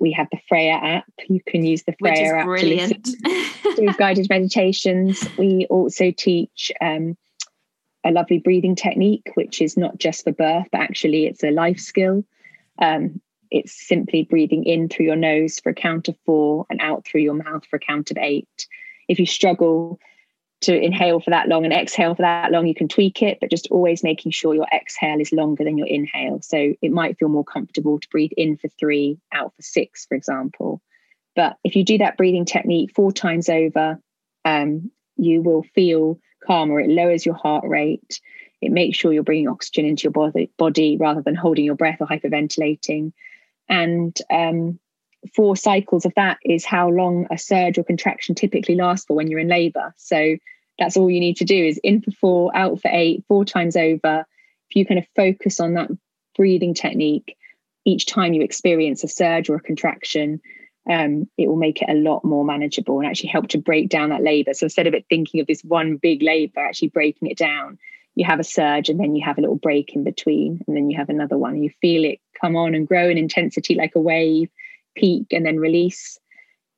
we 0.00 0.12
have 0.12 0.28
the 0.30 0.38
Freya 0.48 0.72
app. 0.72 1.12
You 1.28 1.40
can 1.46 1.64
use 1.64 1.84
the 1.84 1.94
Freya 1.98 2.36
app 2.36 2.46
brilliant. 2.46 3.04
to 3.04 3.12
listen 3.24 3.86
to 3.86 3.94
guided 3.98 4.28
meditations. 4.28 5.26
We 5.36 5.66
also 5.70 6.10
teach 6.10 6.72
um, 6.80 7.16
a 8.04 8.10
lovely 8.10 8.38
breathing 8.38 8.76
technique, 8.76 9.30
which 9.34 9.60
is 9.60 9.76
not 9.76 9.98
just 9.98 10.24
for 10.24 10.32
birth, 10.32 10.66
but 10.70 10.80
actually 10.80 11.26
it's 11.26 11.42
a 11.42 11.50
life 11.50 11.80
skill. 11.80 12.24
Um, 12.80 13.20
it's 13.50 13.88
simply 13.88 14.24
breathing 14.24 14.64
in 14.64 14.88
through 14.88 15.06
your 15.06 15.16
nose 15.16 15.58
for 15.58 15.70
a 15.70 15.74
count 15.74 16.08
of 16.08 16.16
four 16.24 16.66
and 16.70 16.80
out 16.80 17.04
through 17.04 17.22
your 17.22 17.34
mouth 17.34 17.64
for 17.66 17.76
a 17.76 17.80
count 17.80 18.10
of 18.10 18.18
eight. 18.18 18.66
If 19.08 19.18
you 19.18 19.26
struggle 19.26 19.98
to 20.60 20.76
inhale 20.76 21.20
for 21.20 21.30
that 21.30 21.48
long 21.48 21.64
and 21.64 21.72
exhale 21.72 22.14
for 22.14 22.22
that 22.22 22.50
long, 22.50 22.66
you 22.66 22.74
can 22.74 22.88
tweak 22.88 23.22
it, 23.22 23.38
but 23.40 23.50
just 23.50 23.68
always 23.70 24.02
making 24.02 24.32
sure 24.32 24.54
your 24.54 24.66
exhale 24.72 25.20
is 25.20 25.32
longer 25.32 25.62
than 25.62 25.78
your 25.78 25.86
inhale. 25.86 26.40
So 26.42 26.74
it 26.82 26.90
might 26.90 27.18
feel 27.18 27.28
more 27.28 27.44
comfortable 27.44 28.00
to 28.00 28.08
breathe 28.08 28.32
in 28.36 28.56
for 28.56 28.68
three, 28.68 29.18
out 29.32 29.52
for 29.54 29.62
six, 29.62 30.06
for 30.06 30.16
example. 30.16 30.82
But 31.36 31.56
if 31.62 31.76
you 31.76 31.84
do 31.84 31.98
that 31.98 32.16
breathing 32.16 32.44
technique 32.44 32.92
four 32.94 33.12
times 33.12 33.48
over, 33.48 34.00
um, 34.44 34.90
you 35.16 35.42
will 35.42 35.62
feel 35.74 36.18
calmer. 36.44 36.80
It 36.80 36.90
lowers 36.90 37.24
your 37.24 37.36
heart 37.36 37.64
rate. 37.66 38.20
It 38.60 38.72
makes 38.72 38.98
sure 38.98 39.12
you're 39.12 39.22
bringing 39.22 39.48
oxygen 39.48 39.84
into 39.84 40.04
your 40.04 40.12
body, 40.12 40.50
body 40.58 40.96
rather 40.98 41.22
than 41.22 41.36
holding 41.36 41.64
your 41.64 41.76
breath 41.76 41.98
or 42.00 42.08
hyperventilating. 42.08 43.12
And 43.68 44.18
um, 44.30 44.80
four 45.34 45.56
cycles 45.56 46.04
of 46.04 46.12
that 46.16 46.38
is 46.44 46.64
how 46.64 46.88
long 46.88 47.26
a 47.30 47.38
surge 47.38 47.78
or 47.78 47.84
contraction 47.84 48.34
typically 48.34 48.74
lasts 48.74 49.06
for 49.06 49.14
when 49.14 49.28
you're 49.28 49.40
in 49.40 49.48
labor. 49.48 49.94
So 49.96 50.36
that's 50.78 50.96
all 50.96 51.10
you 51.10 51.20
need 51.20 51.36
to 51.38 51.44
do 51.44 51.56
is 51.56 51.78
in 51.82 52.02
for 52.02 52.10
four, 52.12 52.56
out 52.56 52.80
for 52.80 52.90
eight, 52.92 53.24
four 53.28 53.44
times 53.44 53.76
over. 53.76 54.24
If 54.70 54.76
you 54.76 54.86
kind 54.86 54.98
of 54.98 55.06
focus 55.16 55.60
on 55.60 55.74
that 55.74 55.90
breathing 56.36 56.74
technique 56.74 57.36
each 57.84 58.06
time 58.06 58.34
you 58.34 58.42
experience 58.42 59.02
a 59.02 59.08
surge 59.08 59.48
or 59.48 59.56
a 59.56 59.60
contraction, 59.60 60.40
um, 60.90 61.28
it 61.36 61.48
will 61.48 61.56
make 61.56 61.80
it 61.82 61.88
a 61.88 61.94
lot 61.94 62.24
more 62.24 62.44
manageable 62.44 62.98
and 62.98 63.08
actually 63.08 63.30
help 63.30 63.48
to 63.48 63.58
break 63.58 63.88
down 63.88 64.10
that 64.10 64.22
labor. 64.22 64.54
So 64.54 64.64
instead 64.64 64.86
of 64.86 64.94
it 64.94 65.06
thinking 65.08 65.40
of 65.40 65.46
this 65.46 65.62
one 65.62 65.96
big 65.96 66.22
labor, 66.22 66.60
actually 66.60 66.88
breaking 66.88 67.28
it 67.28 67.38
down, 67.38 67.78
you 68.14 68.24
have 68.24 68.40
a 68.40 68.44
surge 68.44 68.88
and 68.88 68.98
then 68.98 69.14
you 69.14 69.24
have 69.24 69.38
a 69.38 69.40
little 69.40 69.56
break 69.56 69.94
in 69.94 70.04
between, 70.04 70.62
and 70.66 70.76
then 70.76 70.90
you 70.90 70.96
have 70.96 71.08
another 71.08 71.38
one. 71.38 71.62
You 71.62 71.70
feel 71.80 72.04
it 72.04 72.20
come 72.40 72.56
on 72.56 72.74
and 72.74 72.86
grow 72.86 73.08
in 73.08 73.18
intensity 73.18 73.74
like 73.74 73.94
a 73.94 74.00
wave, 74.00 74.50
peak, 74.94 75.28
and 75.32 75.44
then 75.44 75.58
release. 75.58 76.18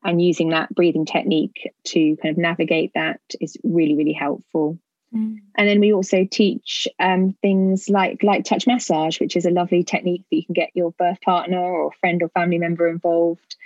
And 0.02 0.22
using 0.22 0.48
that 0.48 0.74
breathing 0.74 1.04
technique 1.04 1.70
to 1.88 2.16
kind 2.22 2.32
of 2.32 2.38
navigate 2.38 2.92
that 2.94 3.20
is 3.38 3.58
really, 3.62 3.94
really 3.94 4.14
helpful. 4.14 4.78
Mm. 5.14 5.38
And 5.56 5.68
then 5.68 5.80
we 5.80 5.92
also 5.92 6.26
teach 6.30 6.88
um, 6.98 7.36
things 7.42 7.88
like 7.88 8.22
light 8.22 8.44
touch 8.44 8.66
massage, 8.66 9.20
which 9.20 9.36
is 9.36 9.44
a 9.44 9.50
lovely 9.50 9.84
technique 9.84 10.24
that 10.30 10.36
you 10.36 10.46
can 10.46 10.54
get 10.54 10.70
your 10.74 10.92
birth 10.92 11.20
partner 11.20 11.60
or 11.60 11.92
friend 12.00 12.22
or 12.22 12.28
family 12.30 12.58
member 12.58 12.88
involved. 12.88 13.56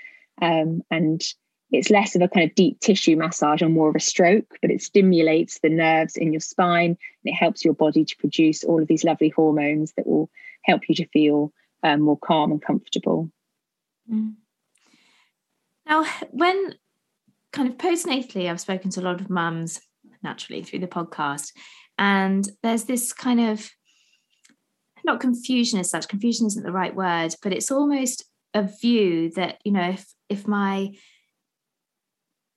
Um, 0.40 0.82
and 0.90 1.22
it's 1.70 1.90
less 1.90 2.14
of 2.14 2.22
a 2.22 2.28
kind 2.28 2.48
of 2.48 2.54
deep 2.54 2.80
tissue 2.80 3.16
massage 3.16 3.62
and 3.62 3.74
more 3.74 3.88
of 3.88 3.96
a 3.96 4.00
stroke, 4.00 4.58
but 4.60 4.70
it 4.70 4.82
stimulates 4.82 5.58
the 5.60 5.68
nerves 5.68 6.16
in 6.16 6.32
your 6.32 6.40
spine 6.40 6.90
and 6.90 6.96
it 7.24 7.34
helps 7.34 7.64
your 7.64 7.74
body 7.74 8.04
to 8.04 8.16
produce 8.16 8.64
all 8.64 8.80
of 8.80 8.88
these 8.88 9.04
lovely 9.04 9.30
hormones 9.30 9.92
that 9.96 10.06
will 10.06 10.30
help 10.62 10.82
you 10.88 10.94
to 10.94 11.08
feel 11.08 11.52
um, 11.82 12.00
more 12.00 12.18
calm 12.18 12.50
and 12.50 12.62
comfortable. 12.62 13.30
Mm. 14.10 14.34
Now, 15.86 16.04
when 16.30 16.74
kind 17.52 17.68
of 17.68 17.76
postnatally, 17.76 18.50
I've 18.50 18.60
spoken 18.60 18.90
to 18.90 19.00
a 19.00 19.02
lot 19.02 19.20
of 19.20 19.30
mums 19.30 19.80
naturally 20.22 20.62
through 20.62 20.80
the 20.80 20.86
podcast, 20.86 21.52
and 21.98 22.48
there's 22.62 22.84
this 22.84 23.12
kind 23.12 23.40
of 23.40 23.70
not 25.04 25.20
confusion 25.20 25.78
as 25.78 25.90
such, 25.90 26.08
confusion 26.08 26.46
isn't 26.46 26.64
the 26.64 26.72
right 26.72 26.94
word, 26.94 27.34
but 27.42 27.52
it's 27.52 27.70
almost 27.70 28.24
a 28.54 28.62
view 28.62 29.30
that, 29.32 29.58
you 29.64 29.72
know, 29.72 29.90
if 29.90 30.06
if 30.28 30.48
my 30.48 30.94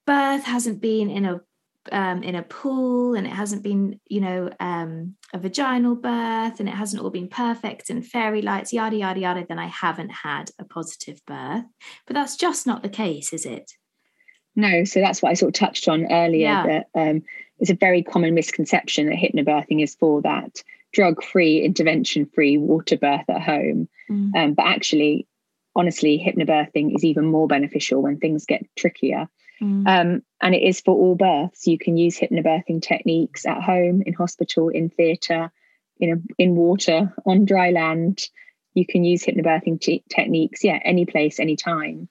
birth 0.06 0.44
hasn't 0.44 0.82
been 0.82 1.10
in 1.10 1.26
a 1.26 1.42
um, 1.92 2.24
in 2.24 2.36
a 2.36 2.44
pool 2.44 3.16
and 3.16 3.26
it 3.26 3.34
hasn't 3.34 3.64
been 3.64 4.00
you 4.08 4.22
know 4.22 4.50
um, 4.60 5.16
a 5.34 5.40
vaginal 5.40 5.96
birth 5.96 6.60
and 6.60 6.70
it 6.70 6.76
hasn't 6.76 7.02
all 7.02 7.10
been 7.10 7.28
perfect 7.28 7.90
and 7.90 8.06
fairy 8.06 8.42
lights 8.42 8.74
yada 8.74 8.96
yada 8.96 9.20
yada 9.20 9.46
then 9.48 9.60
i 9.60 9.68
haven't 9.68 10.10
had 10.10 10.50
a 10.60 10.66
positive 10.66 11.20
birth 11.26 11.66
but 12.06 12.14
that's 12.14 12.36
just 12.36 12.68
not 12.68 12.84
the 12.84 12.90
case 12.90 13.34
is 13.34 13.46
it 13.46 13.72
no 14.56 14.84
so 14.84 15.00
that's 15.00 15.22
what 15.22 15.30
i 15.30 15.34
sort 15.34 15.50
of 15.50 15.60
touched 15.60 15.88
on 15.88 16.12
earlier 16.12 16.48
yeah. 16.48 16.66
that 16.66 16.88
um, 17.00 17.22
it's 17.60 17.72
a 17.72 17.76
very 17.76 18.04
common 18.04 18.34
misconception 18.34 19.08
that 19.08 19.16
hypnobirthing 19.16 19.82
is 19.82 19.96
for 19.96 20.22
that 20.22 20.64
drug 20.94 21.24
free 21.24 21.62
intervention 21.62 22.26
free 22.26 22.58
water 22.58 22.98
birth 22.98 23.30
at 23.30 23.42
home 23.42 23.88
mm. 24.10 24.36
um, 24.36 24.54
but 24.54 24.66
actually 24.66 25.28
honestly 25.76 26.18
hypnobirthing 26.18 26.96
is 26.96 27.04
even 27.04 27.26
more 27.26 27.48
beneficial 27.48 28.02
when 28.02 28.18
things 28.18 28.46
get 28.46 28.66
trickier 28.76 29.28
Mm. 29.62 29.88
Um, 29.88 30.22
and 30.42 30.56
it 30.56 30.62
is 30.62 30.82
for 30.82 30.96
all 30.96 31.16
births. 31.16 31.68
You 31.68 31.78
can 31.78 31.98
use 31.98 32.18
hypnobirthing 32.18 32.82
techniques 32.82 33.46
at 33.46 33.62
home, 33.62 34.04
in 34.06 34.14
hospital, 34.14 34.70
in 34.70 34.90
theatre, 34.90 35.52
in 36.00 36.12
a, 36.12 36.16
in 36.42 36.56
water, 36.56 37.14
on 37.26 37.46
dry 37.46 37.72
land. 37.72 38.28
You 38.74 38.86
can 38.86 39.04
use 39.04 39.24
hypnobirthing 39.24 39.82
t- 39.82 40.04
techniques, 40.10 40.64
yeah, 40.64 40.80
any 40.84 41.06
place, 41.06 41.40
any 41.40 41.56
time. 41.56 42.08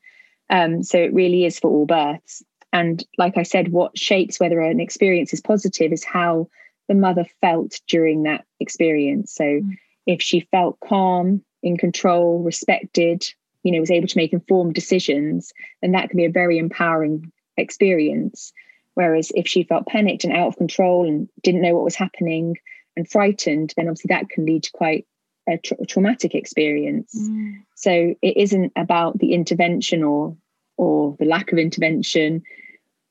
Um, 0.51 0.83
so 0.83 0.99
it 0.99 1.15
really 1.15 1.45
is 1.45 1.59
for 1.59 1.71
all 1.71 1.87
births. 1.87 2.43
And 2.73 3.05
like 3.17 3.37
I 3.37 3.43
said, 3.43 3.69
what 3.69 3.97
shapes 3.97 4.41
whether 4.41 4.61
an 4.61 4.81
experience 4.81 5.33
is 5.33 5.41
positive 5.41 5.93
is 5.93 6.05
how 6.05 6.49
the 6.89 6.95
mother 6.95 7.25
felt 7.41 7.81
during 7.89 8.25
that 8.25 8.45
experience. 8.61 9.33
So 9.33 9.45
mm. 9.45 9.77
if 10.07 10.21
she 10.21 10.49
felt 10.53 10.79
calm, 10.81 11.43
in 11.67 11.77
control, 11.77 12.43
respected, 12.43 13.27
you 13.65 13.73
know, 13.73 13.81
was 13.81 13.91
able 13.91 14.07
to 14.07 14.19
make 14.19 14.33
informed 14.33 14.75
decisions, 14.75 15.53
then 15.83 15.91
that 15.93 16.09
can 16.09 16.17
be 16.17 16.25
a 16.25 16.31
very 16.31 16.59
empowering 16.59 17.33
experience. 17.57 18.53
Whereas 18.95 19.31
if 19.35 19.47
she 19.47 19.65
felt 19.65 19.87
panicked 19.87 20.25
and 20.25 20.33
out 20.33 20.49
of 20.49 20.57
control 20.57 21.07
and 21.07 21.29
didn't 21.43 21.61
know 21.61 21.75
what 21.75 21.85
was 21.85 21.97
happening 21.97 22.57
and 22.97 23.09
frightened, 23.09 23.75
then 23.77 23.89
obviously 23.89 24.09
that 24.09 24.31
can 24.31 24.47
lead 24.47 24.63
to 24.65 24.71
quite 24.73 25.07
a 25.49 25.59
tra- 25.59 25.85
traumatic 25.87 26.35
experience. 26.35 27.15
Mm. 27.15 27.63
So 27.75 28.15
it 28.23 28.37
isn't 28.37 28.73
about 28.75 29.19
the 29.19 29.33
intervention 29.33 30.03
or 30.03 30.37
or 30.79 31.17
the 31.19 31.25
lack 31.25 31.53
of 31.53 31.59
intervention 31.59 32.43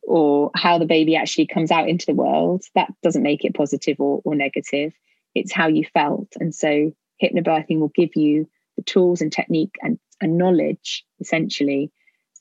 or 0.03 0.51
how 0.55 0.77
the 0.77 0.85
baby 0.85 1.15
actually 1.15 1.47
comes 1.47 1.71
out 1.71 1.89
into 1.89 2.05
the 2.05 2.13
world. 2.13 2.63
That 2.75 2.91
doesn't 3.01 3.23
make 3.23 3.43
it 3.43 3.55
positive 3.55 3.99
or, 3.99 4.21
or 4.23 4.35
negative. 4.35 4.93
It's 5.33 5.51
how 5.51 5.67
you 5.67 5.83
felt. 5.93 6.27
And 6.39 6.53
so 6.53 6.93
hypnobirthing 7.21 7.79
will 7.79 7.91
give 7.95 8.15
you 8.15 8.47
the 8.75 8.83
tools 8.83 9.21
and 9.21 9.31
technique 9.31 9.75
and, 9.81 9.97
and 10.21 10.37
knowledge 10.37 11.03
essentially 11.19 11.91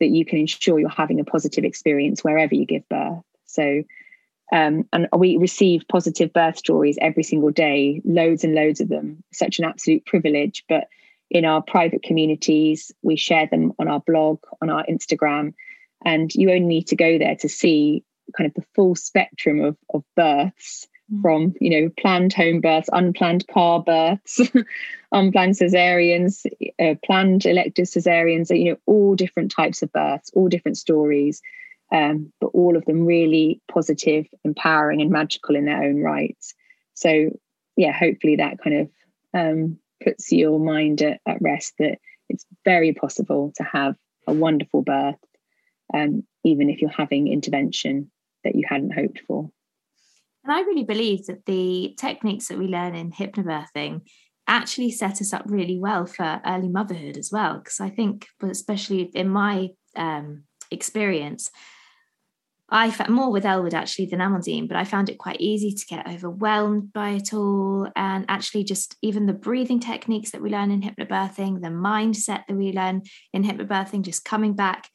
that 0.00 0.08
you 0.08 0.24
can 0.24 0.38
ensure 0.38 0.78
you're 0.78 0.88
having 0.88 1.20
a 1.20 1.24
positive 1.24 1.64
experience 1.64 2.22
wherever 2.22 2.54
you 2.54 2.66
give 2.66 2.88
birth. 2.88 3.22
So, 3.46 3.82
um, 4.52 4.88
and 4.92 5.08
we 5.16 5.36
receive 5.36 5.84
positive 5.88 6.32
birth 6.32 6.58
stories 6.58 6.98
every 7.00 7.22
single 7.22 7.50
day, 7.50 8.02
loads 8.04 8.44
and 8.44 8.54
loads 8.54 8.80
of 8.80 8.88
them. 8.88 9.22
Such 9.32 9.58
an 9.58 9.64
absolute 9.64 10.04
privilege. 10.04 10.64
But 10.68 10.88
in 11.30 11.44
our 11.44 11.62
private 11.62 12.02
communities, 12.02 12.92
we 13.02 13.16
share 13.16 13.46
them 13.46 13.72
on 13.78 13.88
our 13.88 14.00
blog, 14.00 14.40
on 14.60 14.70
our 14.70 14.84
Instagram, 14.86 15.54
and 16.04 16.34
you 16.34 16.50
only 16.50 16.66
need 16.66 16.86
to 16.88 16.96
go 16.96 17.18
there 17.18 17.36
to 17.36 17.48
see 17.48 18.04
kind 18.36 18.46
of 18.46 18.54
the 18.54 18.66
full 18.74 18.94
spectrum 18.94 19.62
of, 19.62 19.76
of 19.92 20.04
births. 20.16 20.86
From 21.20 21.54
you 21.60 21.70
know 21.70 21.90
planned 21.98 22.32
home 22.32 22.60
births 22.60 22.88
unplanned 22.92 23.46
car 23.48 23.82
births 23.82 24.40
unplanned 25.12 25.54
cesareans 25.54 26.46
uh, 26.80 26.94
planned 27.04 27.44
elective 27.44 27.86
cesareans 27.86 28.56
you 28.56 28.70
know 28.70 28.78
all 28.86 29.14
different 29.14 29.50
types 29.50 29.82
of 29.82 29.92
births 29.92 30.30
all 30.34 30.48
different 30.48 30.78
stories 30.78 31.42
um, 31.92 32.32
but 32.40 32.48
all 32.48 32.76
of 32.76 32.84
them 32.86 33.04
really 33.04 33.60
positive 33.70 34.26
empowering 34.44 35.02
and 35.02 35.10
magical 35.10 35.54
in 35.54 35.66
their 35.66 35.82
own 35.82 36.00
right 36.00 36.38
so 36.94 37.30
yeah 37.76 37.92
hopefully 37.92 38.36
that 38.36 38.58
kind 38.58 38.76
of 38.76 38.90
um, 39.34 39.78
puts 40.02 40.32
your 40.32 40.58
mind 40.58 41.02
at, 41.02 41.20
at 41.26 41.42
rest 41.42 41.74
that 41.78 41.98
it's 42.28 42.46
very 42.64 42.92
possible 42.94 43.52
to 43.56 43.62
have 43.62 43.94
a 44.26 44.32
wonderful 44.32 44.82
birth 44.82 45.18
um, 45.92 46.24
even 46.44 46.70
if 46.70 46.80
you're 46.80 46.90
having 46.90 47.28
intervention 47.28 48.10
that 48.44 48.54
you 48.54 48.64
hadn't 48.68 48.94
hoped 48.94 49.20
for. 49.26 49.50
And 50.44 50.52
I 50.52 50.60
really 50.60 50.84
believe 50.84 51.26
that 51.26 51.46
the 51.46 51.94
techniques 51.98 52.48
that 52.48 52.58
we 52.58 52.66
learn 52.66 52.94
in 52.94 53.12
hypnobirthing 53.12 54.02
actually 54.46 54.90
set 54.90 55.22
us 55.22 55.32
up 55.32 55.44
really 55.46 55.78
well 55.78 56.04
for 56.04 56.40
early 56.44 56.68
motherhood 56.68 57.16
as 57.16 57.30
well. 57.32 57.58
Because 57.58 57.80
I 57.80 57.88
think, 57.88 58.26
especially 58.42 59.10
in 59.14 59.28
my 59.30 59.70
um, 59.96 60.44
experience, 60.70 61.50
I 62.68 62.90
found 62.90 63.14
more 63.14 63.30
with 63.30 63.44
Elwood 63.44 63.74
actually 63.74 64.06
than 64.06 64.20
Amandine, 64.20 64.68
but 64.68 64.76
I 64.76 64.84
found 64.84 65.08
it 65.08 65.18
quite 65.18 65.40
easy 65.40 65.72
to 65.72 65.86
get 65.86 66.08
overwhelmed 66.08 66.92
by 66.92 67.10
it 67.10 67.32
all. 67.32 67.88
And 67.94 68.24
actually, 68.28 68.64
just 68.64 68.96
even 69.00 69.26
the 69.26 69.32
breathing 69.32 69.80
techniques 69.80 70.30
that 70.30 70.42
we 70.42 70.50
learn 70.50 70.70
in 70.70 70.82
hypnobirthing, 70.82 71.62
the 71.62 71.68
mindset 71.68 72.46
that 72.48 72.56
we 72.56 72.72
learn 72.72 73.02
in 73.32 73.44
hypnobirthing, 73.44 74.02
just 74.02 74.24
coming 74.24 74.54
back 74.54 74.88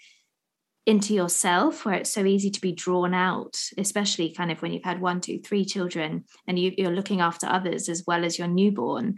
into 0.89 1.13
yourself 1.13 1.85
where 1.85 1.95
it's 1.95 2.11
so 2.11 2.25
easy 2.25 2.49
to 2.49 2.61
be 2.61 2.71
drawn 2.71 3.13
out 3.13 3.57
especially 3.77 4.33
kind 4.33 4.51
of 4.51 4.61
when 4.61 4.71
you've 4.71 4.83
had 4.83 5.01
one 5.01 5.21
two 5.21 5.39
three 5.39 5.63
children 5.63 6.23
and 6.47 6.57
you, 6.57 6.73
are 6.85 6.91
looking 6.91 7.21
after 7.21 7.47
others 7.47 7.87
as 7.89 8.03
well 8.07 8.25
as 8.25 8.39
your 8.39 8.47
newborn 8.47 9.15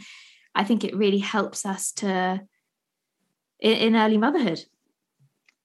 i 0.53 0.63
think 0.63 0.83
it 0.83 0.95
really 0.95 1.19
helps 1.19 1.65
us 1.65 1.91
to 1.91 2.41
in, 3.61 3.95
early 3.95 4.17
motherhood. 4.17 4.59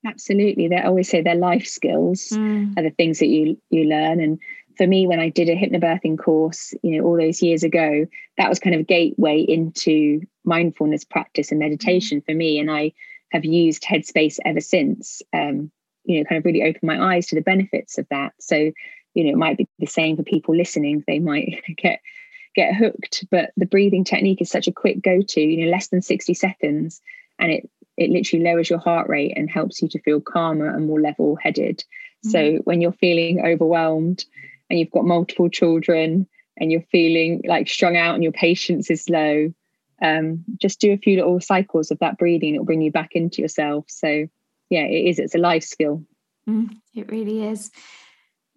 Absolutely. 0.07 0.69
They 0.69 0.81
always 0.81 1.09
say 1.09 1.23
their 1.23 1.35
life 1.35 1.67
skills 1.67 2.29
mm. 2.29 2.79
are 2.79 2.83
the 2.83 2.91
things 2.91 3.19
that 3.19 3.27
you 3.27 3.61
you 3.71 3.85
learn. 3.85 4.21
And 4.21 4.39
for 4.77 4.87
me 4.87 5.07
when 5.07 5.19
i 5.19 5.31
did 5.31 5.49
a 5.49 5.57
hypnobirthing 5.57 6.19
course 6.19 6.75
you 6.83 6.99
know 6.99 7.07
all 7.07 7.17
those 7.17 7.41
years 7.41 7.63
ago 7.63 8.05
that 8.37 8.51
was 8.51 8.59
kind 8.59 8.75
of 8.75 8.83
a 8.83 8.85
gateway 8.85 9.41
into 9.41 10.21
mindfulness 10.45 11.03
practice 11.03 11.51
and 11.51 11.59
meditation 11.59 12.21
mm. 12.21 12.27
for 12.27 12.35
me. 12.35 12.59
And 12.59 12.71
i 12.71 12.93
have 13.33 13.45
used 13.45 13.83
headspace 13.83 14.39
ever 14.45 14.61
since. 14.61 15.21
Um, 15.33 15.73
you 16.07 16.19
know 16.19 16.25
kind 16.25 16.39
of 16.39 16.45
really 16.45 16.63
opened 16.63 16.83
my 16.83 17.15
eyes 17.15 17.27
to 17.29 17.35
the 17.35 17.43
benefits 17.43 17.99
of 17.99 18.07
that. 18.11 18.33
So 18.41 18.57
you 19.15 19.25
know 19.25 19.31
it 19.31 19.37
might 19.37 19.59
be 19.59 19.69
the 19.79 19.87
same 19.87 20.17
for 20.17 20.23
people 20.23 20.57
listening. 20.57 21.05
They 21.07 21.19
might 21.19 21.63
get 21.77 22.01
get 22.55 22.75
hooked 22.75 23.27
but 23.31 23.51
the 23.59 23.67
breathing 23.67 24.03
technique 24.03 24.41
is 24.41 24.51
such 24.51 24.67
a 24.67 24.73
quick 24.73 25.03
go 25.03 25.21
to 25.21 25.41
you 25.43 25.63
know 25.63 25.71
less 25.71 25.89
than 25.89 26.01
60 26.01 26.33
seconds 26.33 27.03
and 27.39 27.53
it 27.53 27.69
it 27.99 28.09
literally 28.09 28.43
lowers 28.43 28.71
your 28.71 28.79
heart 28.79 29.11
rate 29.11 29.35
and 29.37 29.51
helps 29.51 29.83
you 29.83 29.89
to 29.89 30.01
feel 30.01 30.23
calmer 30.23 30.67
and 30.67 30.87
more 30.87 30.99
level 30.99 31.37
headed 31.37 31.85
mm-hmm. 32.25 32.31
so 32.31 32.53
when 32.65 32.81
you're 32.81 32.93
feeling 32.93 33.45
overwhelmed 33.45 34.25
and 34.71 34.79
you've 34.79 34.91
got 34.91 35.05
multiple 35.05 35.51
children 35.51 36.27
and 36.57 36.73
you're 36.73 36.81
feeling 36.91 37.43
like 37.45 37.69
strung 37.69 37.95
out 37.95 38.15
and 38.15 38.23
your 38.23 38.33
patience 38.33 38.91
is 38.91 39.11
low 39.11 39.53
um, 40.03 40.45
just 40.61 40.81
do 40.81 40.93
a 40.93 40.99
few 40.99 41.17
little 41.17 41.41
cycles 41.41 41.91
of 41.91 41.99
that 42.01 42.19
breathing. 42.19 42.55
It'll 42.55 42.67
bring 42.67 42.83
you 42.83 42.93
back 42.93 43.13
into 43.13 43.41
yourself. 43.41 43.87
So 43.89 44.29
yeah, 44.71 44.85
it 44.85 45.09
is. 45.09 45.19
It's 45.19 45.35
a 45.35 45.39
life 45.39 45.65
skill. 45.65 46.05
Mm, 46.49 46.71
it 46.95 47.11
really 47.11 47.47
is. 47.47 47.71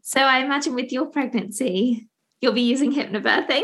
So 0.02 0.22
I 0.22 0.40
imagine 0.40 0.76
with 0.76 0.92
your 0.92 1.06
pregnancy, 1.06 2.08
you'll 2.42 2.54
be 2.54 2.62
using 2.62 2.94
hypnobirthing, 2.94 3.64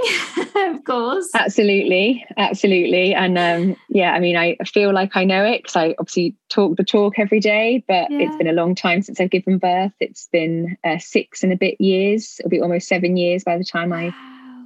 of 0.76 0.84
course. 0.84 1.30
Absolutely, 1.34 2.26
absolutely. 2.38 3.14
And 3.14 3.38
um, 3.38 3.76
yeah, 3.90 4.12
I 4.12 4.20
mean, 4.20 4.36
I 4.36 4.58
feel 4.66 4.94
like 4.94 5.16
I 5.16 5.24
know 5.24 5.46
it 5.46 5.64
because 5.64 5.76
I 5.76 5.96
obviously 5.98 6.36
talk 6.50 6.78
the 6.78 6.84
talk 6.84 7.18
every 7.18 7.40
day. 7.40 7.84
But 7.88 8.12
yeah. 8.12 8.20
it's 8.20 8.36
been 8.36 8.48
a 8.48 8.54
long 8.54 8.76
time 8.76 9.02
since 9.02 9.20
I've 9.20 9.32
given 9.32 9.58
birth. 9.58 9.94
It's 10.00 10.28
been 10.32 10.78
uh, 10.84 10.98
six 11.00 11.44
and 11.44 11.54
a 11.54 11.58
bit 11.58 11.80
years. 11.80 12.36
It'll 12.40 12.50
be 12.50 12.62
almost 12.62 12.88
seven 12.88 13.18
years 13.18 13.44
by 13.44 13.58
the 13.58 13.66
time 13.66 13.94
I. 13.94 14.14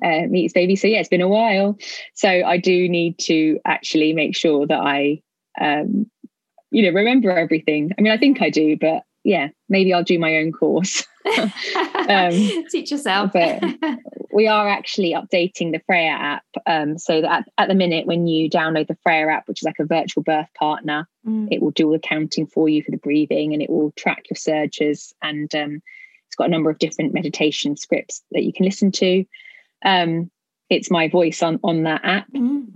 Uh, 0.01 0.27
meet 0.30 0.43
his 0.43 0.54
baby 0.54 0.77
so 0.77 0.88
yeah 0.88 0.97
it's 0.97 1.10
been 1.10 1.19
a 1.19 1.27
while 1.27 1.77
so 2.13 2.30
i 2.30 2.56
do 2.56 2.88
need 2.88 3.19
to 3.19 3.60
actually 3.65 4.13
make 4.13 4.34
sure 4.34 4.65
that 4.65 4.80
i 4.80 5.21
um, 5.60 6.10
you 6.71 6.84
know 6.84 6.91
remember 6.91 7.32
everything. 7.32 7.91
I 7.97 8.01
mean 8.01 8.12
i 8.12 8.17
think 8.17 8.41
i 8.41 8.49
do 8.49 8.77
but 8.77 9.03
yeah 9.23 9.49
maybe 9.67 9.93
i'll 9.93 10.03
do 10.03 10.19
my 10.19 10.38
own 10.38 10.51
course. 10.51 11.05
Um, 12.10 12.32
teach 12.71 12.89
yourself. 12.89 13.32
but 13.34 13.62
we 14.34 14.47
are 14.47 14.67
actually 14.67 15.13
updating 15.13 15.71
the 15.71 15.82
freya 15.86 16.10
app 16.10 16.45
um, 16.65 16.97
so 16.97 17.21
that 17.21 17.32
at, 17.32 17.45
at, 17.60 17.67
the 17.67 17.75
minute 17.75 18.08
when 18.08 18.25
you 18.25 18.49
download 18.49 18.88
the 18.88 18.97
freya 19.03 19.27
app 19.27 19.47
which 19.47 19.62
is 19.62 19.65
like 19.65 19.77
a 19.79 19.86
virtual 19.86 20.23
birth 20.23 20.47
partner 20.58 21.08
mm. 21.27 21.47
it 21.51 21.62
will 21.62 21.69
do 21.69 21.86
all 21.86 21.91
the 21.91 21.99
counting 21.99 22.47
for 22.47 22.67
you 22.67 22.82
for 22.82 22.89
the 22.89 22.97
breathing 22.97 23.53
and 23.53 23.62
it 23.62 23.69
will 23.69 23.91
track 23.91 24.23
your 24.27 24.38
surges 24.38 25.13
and 25.21 25.53
um, 25.53 25.84
it's 26.29 26.36
got 26.36 26.47
a 26.47 26.51
number 26.51 26.69
of 26.69 26.77
different 26.77 27.13
meditation 27.13 27.75
scripts 27.75 28.23
that 28.32 28.43
you 28.43 28.53
can 28.53 28.63
listen 28.63 28.91
to. 28.91 29.25
Um, 29.84 30.29
it's 30.69 30.91
my 30.91 31.08
voice 31.08 31.41
on 31.41 31.60
on 31.63 31.84
that 31.84 32.01
app. 32.03 32.32
Mm. 32.32 32.67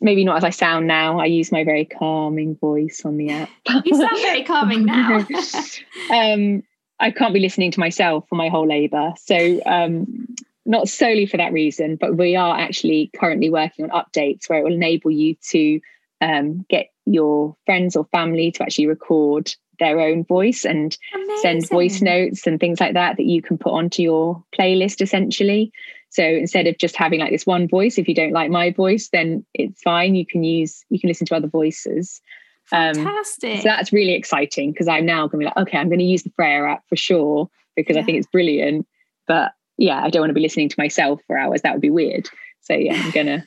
Maybe 0.00 0.24
not 0.24 0.38
as 0.38 0.44
I 0.44 0.50
sound 0.50 0.86
now. 0.86 1.18
I 1.18 1.26
use 1.26 1.52
my 1.52 1.64
very 1.64 1.84
calming 1.84 2.56
voice 2.56 3.02
on 3.04 3.16
the 3.16 3.30
app. 3.30 3.50
you 3.84 3.96
sound 3.96 4.18
very 4.22 4.44
calming 4.44 4.84
now. 4.84 5.26
um, 6.12 6.62
I 6.98 7.10
can't 7.10 7.34
be 7.34 7.40
listening 7.40 7.70
to 7.72 7.80
myself 7.80 8.26
for 8.28 8.34
my 8.34 8.48
whole 8.48 8.66
labour. 8.66 9.12
So 9.16 9.60
um, 9.66 10.26
not 10.66 10.88
solely 10.88 11.26
for 11.26 11.36
that 11.36 11.52
reason, 11.52 11.96
but 11.96 12.16
we 12.16 12.36
are 12.36 12.58
actually 12.58 13.10
currently 13.16 13.50
working 13.50 13.90
on 13.90 14.04
updates 14.04 14.48
where 14.48 14.60
it 14.60 14.64
will 14.64 14.74
enable 14.74 15.10
you 15.10 15.34
to 15.50 15.80
um, 16.20 16.64
get 16.68 16.88
your 17.06 17.56
friends 17.66 17.96
or 17.96 18.04
family 18.12 18.50
to 18.52 18.62
actually 18.62 18.86
record 18.86 19.54
their 19.78 19.98
own 19.98 20.24
voice 20.24 20.64
and 20.64 20.96
Amazing. 21.14 21.36
send 21.40 21.68
voice 21.68 22.02
notes 22.02 22.46
and 22.46 22.60
things 22.60 22.80
like 22.80 22.94
that 22.94 23.16
that 23.16 23.24
you 23.24 23.40
can 23.40 23.56
put 23.58 23.72
onto 23.72 24.02
your 24.02 24.44
playlist 24.56 25.00
essentially. 25.00 25.72
So 26.10 26.22
instead 26.22 26.66
of 26.66 26.76
just 26.76 26.96
having 26.96 27.20
like 27.20 27.30
this 27.30 27.46
one 27.46 27.66
voice, 27.66 27.96
if 27.96 28.06
you 28.06 28.14
don't 28.14 28.32
like 28.32 28.50
my 28.50 28.72
voice, 28.72 29.08
then 29.08 29.44
it's 29.54 29.80
fine. 29.82 30.14
You 30.14 30.26
can 30.26 30.44
use, 30.44 30.84
you 30.90 31.00
can 31.00 31.08
listen 31.08 31.26
to 31.28 31.36
other 31.36 31.48
voices. 31.48 32.20
Fantastic. 32.64 33.50
Um, 33.50 33.56
so 33.58 33.64
that's 33.64 33.92
really 33.92 34.14
exciting 34.14 34.72
because 34.72 34.86
I'm 34.86 35.06
now 35.06 35.26
going 35.26 35.30
to 35.30 35.38
be 35.38 35.44
like, 35.46 35.56
okay, 35.56 35.78
I'm 35.78 35.88
going 35.88 35.98
to 36.00 36.04
use 36.04 36.22
the 36.22 36.32
Freya 36.36 36.64
app 36.64 36.84
for 36.88 36.96
sure 36.96 37.48
because 37.74 37.96
yeah. 37.96 38.02
I 38.02 38.04
think 38.04 38.18
it's 38.18 38.26
brilliant. 38.26 38.86
But 39.26 39.52
yeah, 39.78 40.02
I 40.02 40.10
don't 40.10 40.20
want 40.20 40.30
to 40.30 40.34
be 40.34 40.40
listening 40.40 40.68
to 40.68 40.76
myself 40.78 41.20
for 41.26 41.38
hours. 41.38 41.62
That 41.62 41.72
would 41.72 41.80
be 41.80 41.90
weird. 41.90 42.28
So 42.60 42.74
yeah, 42.74 42.94
I'm 42.94 43.10
gonna 43.12 43.44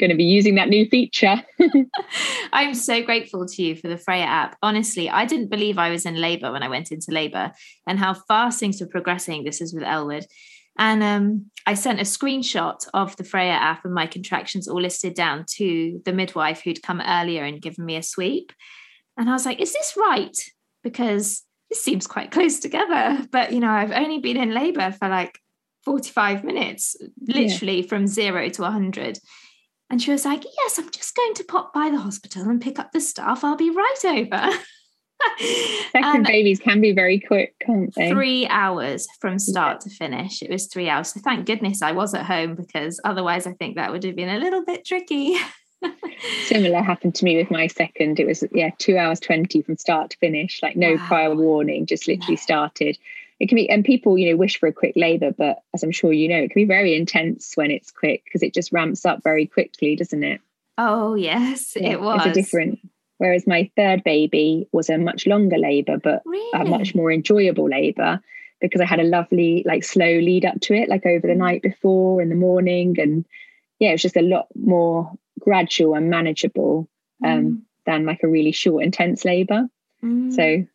going 0.00 0.10
to 0.10 0.16
be 0.16 0.24
using 0.24 0.56
that 0.56 0.68
new 0.68 0.86
feature. 0.88 1.42
I'm 2.52 2.74
so 2.74 3.02
grateful 3.02 3.46
to 3.46 3.62
you 3.62 3.76
for 3.76 3.88
the 3.88 3.98
Freya 3.98 4.24
app. 4.24 4.56
Honestly, 4.62 5.08
I 5.08 5.26
didn't 5.26 5.50
believe 5.50 5.78
I 5.78 5.90
was 5.90 6.06
in 6.06 6.16
labor 6.16 6.50
when 6.50 6.62
I 6.62 6.68
went 6.68 6.90
into 6.90 7.12
labor 7.12 7.52
and 7.86 7.98
how 7.98 8.14
fast 8.14 8.58
things 8.58 8.80
were 8.80 8.88
progressing. 8.88 9.44
This 9.44 9.60
is 9.60 9.72
with 9.72 9.84
Elwood. 9.84 10.26
And 10.78 11.02
um, 11.02 11.50
I 11.66 11.74
sent 11.74 12.00
a 12.00 12.04
screenshot 12.04 12.86
of 12.94 13.14
the 13.16 13.24
Freya 13.24 13.52
app 13.52 13.84
and 13.84 13.92
my 13.92 14.06
contractions 14.06 14.66
all 14.66 14.80
listed 14.80 15.14
down 15.14 15.44
to 15.56 16.00
the 16.04 16.12
midwife 16.12 16.62
who'd 16.62 16.82
come 16.82 17.02
earlier 17.06 17.44
and 17.44 17.60
given 17.60 17.84
me 17.84 17.96
a 17.96 18.02
sweep. 18.02 18.52
And 19.16 19.28
I 19.28 19.34
was 19.34 19.44
like, 19.44 19.60
is 19.60 19.72
this 19.72 19.94
right? 19.96 20.36
Because 20.82 21.44
this 21.68 21.84
seems 21.84 22.06
quite 22.06 22.30
close 22.30 22.60
together. 22.60 23.26
But, 23.30 23.52
you 23.52 23.60
know, 23.60 23.68
I've 23.68 23.92
only 23.92 24.20
been 24.20 24.38
in 24.38 24.54
labor 24.54 24.90
for 24.92 25.08
like 25.08 25.38
45 25.84 26.44
minutes, 26.44 26.96
literally 27.26 27.82
yeah. 27.82 27.86
from 27.86 28.06
zero 28.06 28.48
to 28.48 28.62
100. 28.62 29.18
And 29.90 30.00
she 30.00 30.12
was 30.12 30.24
like, 30.24 30.44
Yes, 30.44 30.78
I'm 30.78 30.90
just 30.90 31.16
going 31.16 31.34
to 31.34 31.44
pop 31.44 31.74
by 31.74 31.90
the 31.90 31.98
hospital 31.98 32.48
and 32.48 32.60
pick 32.60 32.78
up 32.78 32.92
the 32.92 33.00
stuff. 33.00 33.44
I'll 33.44 33.56
be 33.56 33.70
right 33.70 34.04
over. 34.04 34.50
Second 35.92 36.26
babies 36.26 36.60
can 36.60 36.80
be 36.80 36.92
very 36.92 37.20
quick, 37.20 37.54
can't 37.60 37.94
they? 37.94 38.10
Three 38.10 38.46
hours 38.46 39.06
from 39.20 39.38
start 39.38 39.82
yeah. 39.84 39.90
to 39.90 39.96
finish. 39.96 40.42
It 40.42 40.50
was 40.50 40.66
three 40.66 40.88
hours. 40.88 41.12
So 41.12 41.20
thank 41.20 41.46
goodness 41.46 41.82
I 41.82 41.92
was 41.92 42.14
at 42.14 42.24
home 42.24 42.54
because 42.54 43.00
otherwise 43.04 43.46
I 43.46 43.52
think 43.52 43.76
that 43.76 43.90
would 43.92 44.04
have 44.04 44.16
been 44.16 44.30
a 44.30 44.38
little 44.38 44.64
bit 44.64 44.86
tricky. 44.86 45.36
Similar 46.44 46.82
happened 46.82 47.14
to 47.16 47.24
me 47.24 47.36
with 47.36 47.50
my 47.50 47.66
second. 47.66 48.20
It 48.20 48.26
was 48.26 48.44
yeah, 48.52 48.70
two 48.78 48.96
hours 48.96 49.20
twenty 49.20 49.62
from 49.62 49.76
start 49.76 50.10
to 50.10 50.18
finish, 50.18 50.62
like 50.62 50.76
no 50.76 50.94
wow. 50.94 51.06
prior 51.06 51.34
warning, 51.34 51.86
just 51.86 52.06
literally 52.06 52.34
no. 52.34 52.40
started. 52.42 52.98
It 53.40 53.48
can 53.48 53.56
be, 53.56 53.68
and 53.70 53.84
people, 53.84 54.18
you 54.18 54.30
know, 54.30 54.36
wish 54.36 54.60
for 54.60 54.66
a 54.66 54.72
quick 54.72 54.92
labour, 54.96 55.32
but 55.36 55.62
as 55.74 55.82
I'm 55.82 55.90
sure 55.90 56.12
you 56.12 56.28
know, 56.28 56.36
it 56.36 56.50
can 56.50 56.62
be 56.62 56.66
very 56.66 56.94
intense 56.94 57.56
when 57.56 57.70
it's 57.70 57.90
quick 57.90 58.22
because 58.24 58.42
it 58.42 58.54
just 58.54 58.70
ramps 58.70 59.06
up 59.06 59.22
very 59.22 59.46
quickly, 59.46 59.96
doesn't 59.96 60.22
it? 60.22 60.40
Oh 60.76 61.14
yes, 61.14 61.74
yeah, 61.74 61.90
it 61.90 62.00
was. 62.00 62.26
It's 62.26 62.36
a 62.36 62.40
different 62.40 62.80
Whereas 63.20 63.46
my 63.46 63.70
third 63.76 64.02
baby 64.02 64.66
was 64.72 64.88
a 64.88 64.96
much 64.96 65.26
longer 65.26 65.58
labour, 65.58 65.98
but 65.98 66.22
really? 66.24 66.58
a 66.58 66.64
much 66.64 66.94
more 66.94 67.12
enjoyable 67.12 67.68
labour 67.68 68.18
because 68.62 68.80
I 68.80 68.86
had 68.86 68.98
a 68.98 69.04
lovely, 69.04 69.62
like, 69.66 69.84
slow 69.84 70.06
lead 70.06 70.46
up 70.46 70.58
to 70.62 70.74
it, 70.74 70.88
like 70.88 71.04
over 71.04 71.26
the 71.26 71.34
mm. 71.34 71.36
night 71.36 71.60
before 71.60 72.22
in 72.22 72.30
the 72.30 72.34
morning. 72.34 72.98
And 72.98 73.26
yeah, 73.78 73.90
it 73.90 73.92
was 73.92 74.02
just 74.02 74.16
a 74.16 74.22
lot 74.22 74.46
more 74.54 75.12
gradual 75.38 75.96
and 75.96 76.08
manageable 76.08 76.88
um, 77.22 77.44
mm. 77.44 77.60
than 77.84 78.06
like 78.06 78.22
a 78.22 78.28
really 78.28 78.52
short, 78.52 78.84
intense 78.84 79.26
labour. 79.26 79.68
Mm. 80.02 80.34
So 80.34 80.66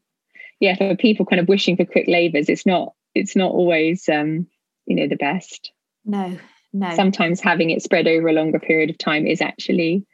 yeah, 0.60 0.76
for 0.76 0.96
people 0.96 1.26
kind 1.26 1.40
of 1.40 1.48
wishing 1.48 1.76
for 1.78 1.86
quick 1.86 2.08
labours, 2.08 2.50
it's 2.50 2.66
not 2.66 2.94
it's 3.14 3.36
not 3.36 3.52
always 3.52 4.08
um, 4.10 4.48
you 4.86 4.96
know 4.96 5.08
the 5.08 5.16
best 5.16 5.72
no 6.06 6.38
no 6.74 6.96
sometimes 6.96 7.42
having 7.42 7.72
it 7.72 7.82
spread 7.82 8.08
over 8.08 8.28
a 8.28 8.34
longer 8.34 8.60
period 8.60 8.90
of 8.90 8.98
time 8.98 9.26
is 9.26 9.42
actually 9.42 10.06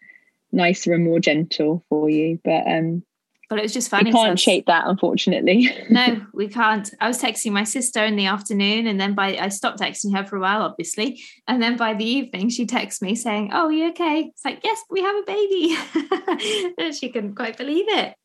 nicer 0.51 0.93
and 0.93 1.03
more 1.03 1.19
gentle 1.19 1.83
for 1.89 2.09
you 2.09 2.39
but 2.43 2.67
um 2.67 3.03
but 3.49 3.59
it 3.59 3.63
was 3.63 3.73
just 3.73 3.89
funny. 3.89 4.11
We 4.11 4.13
can't 4.13 4.39
shape 4.39 4.67
that, 4.67 4.87
unfortunately. 4.87 5.69
no, 5.89 6.25
we 6.33 6.47
can't. 6.47 6.89
I 7.01 7.09
was 7.09 7.21
texting 7.21 7.51
my 7.51 7.65
sister 7.65 8.01
in 8.01 8.15
the 8.15 8.27
afternoon, 8.27 8.87
and 8.87 8.97
then 8.97 9.13
by 9.13 9.35
I 9.35 9.49
stopped 9.49 9.77
texting 9.77 10.15
her 10.15 10.23
for 10.23 10.37
a 10.37 10.39
while, 10.39 10.61
obviously, 10.61 11.21
and 11.49 11.61
then 11.61 11.75
by 11.75 11.93
the 11.93 12.05
evening 12.05 12.47
she 12.47 12.65
texts 12.65 13.01
me 13.01 13.13
saying, 13.13 13.49
"Oh, 13.51 13.67
you 13.67 13.89
okay?" 13.89 14.31
It's 14.33 14.45
like, 14.45 14.61
"Yes, 14.63 14.81
we 14.89 15.01
have 15.01 15.17
a 15.17 15.23
baby," 15.23 16.91
she 16.93 17.09
couldn't 17.09 17.35
quite 17.35 17.57
believe 17.57 17.87
it. 17.89 18.15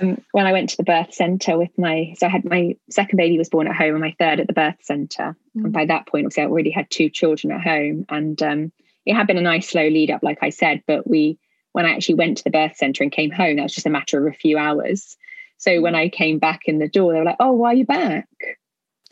Um, 0.00 0.22
when 0.32 0.46
I 0.46 0.52
went 0.52 0.70
to 0.70 0.76
the 0.76 0.84
birth 0.84 1.14
centre 1.14 1.56
with 1.56 1.76
my, 1.78 2.14
so 2.18 2.26
I 2.26 2.30
had 2.30 2.44
my 2.44 2.76
second 2.90 3.16
baby 3.16 3.38
was 3.38 3.48
born 3.48 3.66
at 3.66 3.76
home 3.76 3.94
and 3.94 4.00
my 4.00 4.14
third 4.18 4.40
at 4.40 4.46
the 4.46 4.52
birth 4.52 4.76
centre, 4.82 5.36
mm. 5.56 5.64
and 5.64 5.72
by 5.72 5.86
that 5.86 6.06
point, 6.06 6.26
obviously, 6.26 6.42
I 6.42 6.46
already 6.46 6.70
had 6.70 6.90
two 6.90 7.08
children 7.08 7.52
at 7.52 7.62
home, 7.62 8.06
and 8.08 8.40
um, 8.42 8.72
it 9.04 9.14
had 9.14 9.26
been 9.26 9.38
a 9.38 9.42
nice 9.42 9.68
slow 9.68 9.86
lead 9.88 10.10
up, 10.10 10.22
like 10.22 10.38
I 10.42 10.50
said, 10.50 10.82
but 10.86 11.08
we 11.08 11.38
when 11.72 11.84
I 11.84 11.92
actually 11.92 12.14
went 12.14 12.38
to 12.38 12.44
the 12.44 12.50
birth 12.50 12.76
center 12.76 13.02
and 13.02 13.12
came 13.12 13.30
home, 13.30 13.56
that 13.56 13.64
was 13.64 13.74
just 13.74 13.86
a 13.86 13.90
matter 13.90 14.18
of 14.18 14.32
a 14.32 14.36
few 14.36 14.56
hours. 14.56 15.16
So 15.58 15.80
when 15.80 15.94
I 15.94 16.08
came 16.08 16.38
back 16.38 16.62
in 16.66 16.78
the 16.78 16.88
door, 16.88 17.12
they 17.12 17.18
were 17.18 17.24
like, 17.24 17.36
"Oh, 17.40 17.52
why 17.52 17.72
are 17.72 17.74
you 17.74 17.86
back? 17.86 18.28